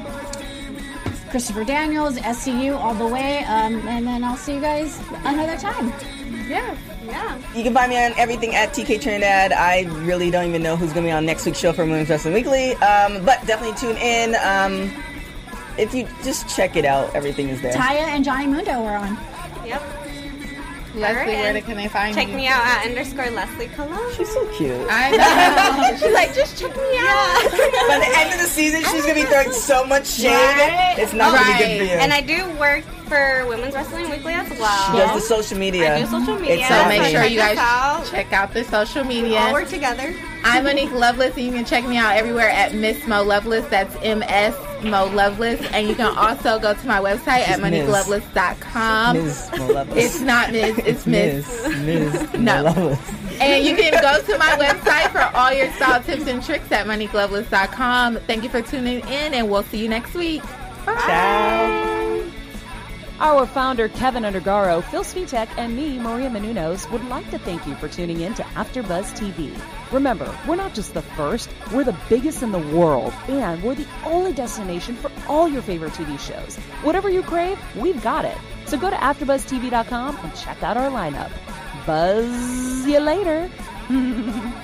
[1.30, 3.44] Christopher Daniels, SCU, all the way.
[3.44, 5.92] Um, and then I'll see you guys another time.
[6.48, 6.76] Yeah.
[7.14, 7.38] Yeah.
[7.54, 9.52] You can find me on everything at TK Trinidad.
[9.52, 12.08] I really don't even know who's going to be on next week's show for Women's
[12.10, 14.34] Wrestling Weekly, um, but definitely tune in.
[14.42, 14.92] Um,
[15.78, 17.72] if you just check it out, everything is there.
[17.72, 19.16] Taya and Johnny Mundo are on.
[19.64, 20.03] Yep.
[20.94, 22.34] Leslie, Alright, where and they- can they find Check you?
[22.36, 23.98] me out at underscore Leslie Colon.
[24.16, 24.86] She's so cute.
[24.90, 25.10] I
[25.90, 25.96] know.
[25.96, 27.50] She's like, just check me out.
[27.88, 30.28] By the end of the season, she's going to be throwing so much shade.
[30.32, 30.94] Right.
[30.98, 31.98] It's not going to be good for you.
[32.00, 34.92] And I do work for Women's Wrestling Weekly as well.
[34.92, 35.96] she does the social media.
[35.96, 36.54] I do social media.
[36.56, 38.06] It's So not make sure you guys out.
[38.06, 39.38] check out the social media.
[39.38, 39.52] All media.
[39.52, 40.14] work together.
[40.44, 43.66] I'm Monique Loveless, and you can check me out everywhere at Miss Mo Loveless.
[43.68, 47.58] That's M S Mo Loveless, and you can also go to my website at She's
[47.60, 47.88] Ms.
[47.88, 49.16] moniqueloveless.com.
[49.16, 49.50] Ms.
[49.96, 50.78] It's not Ms.
[50.84, 51.68] It's Miss.
[51.78, 52.28] Ms.
[52.38, 52.96] No.
[53.40, 56.86] And you can go to my website for all your style tips and tricks at
[56.86, 58.16] moniqueloveless.com.
[58.26, 60.42] Thank you for tuning in, and we'll see you next week.
[60.86, 60.94] Bye.
[61.06, 61.93] Ciao.
[63.20, 67.76] Our founder, Kevin Undergaro, Phil Svitek, and me, Maria Menounos, would like to thank you
[67.76, 69.56] for tuning in to AfterBuzz TV.
[69.92, 73.86] Remember, we're not just the first, we're the biggest in the world, and we're the
[74.04, 76.56] only destination for all your favorite TV shows.
[76.82, 78.36] Whatever you crave, we've got it.
[78.66, 81.30] So go to AfterBuzzTV.com and check out our lineup.
[81.86, 83.48] Buzz you later.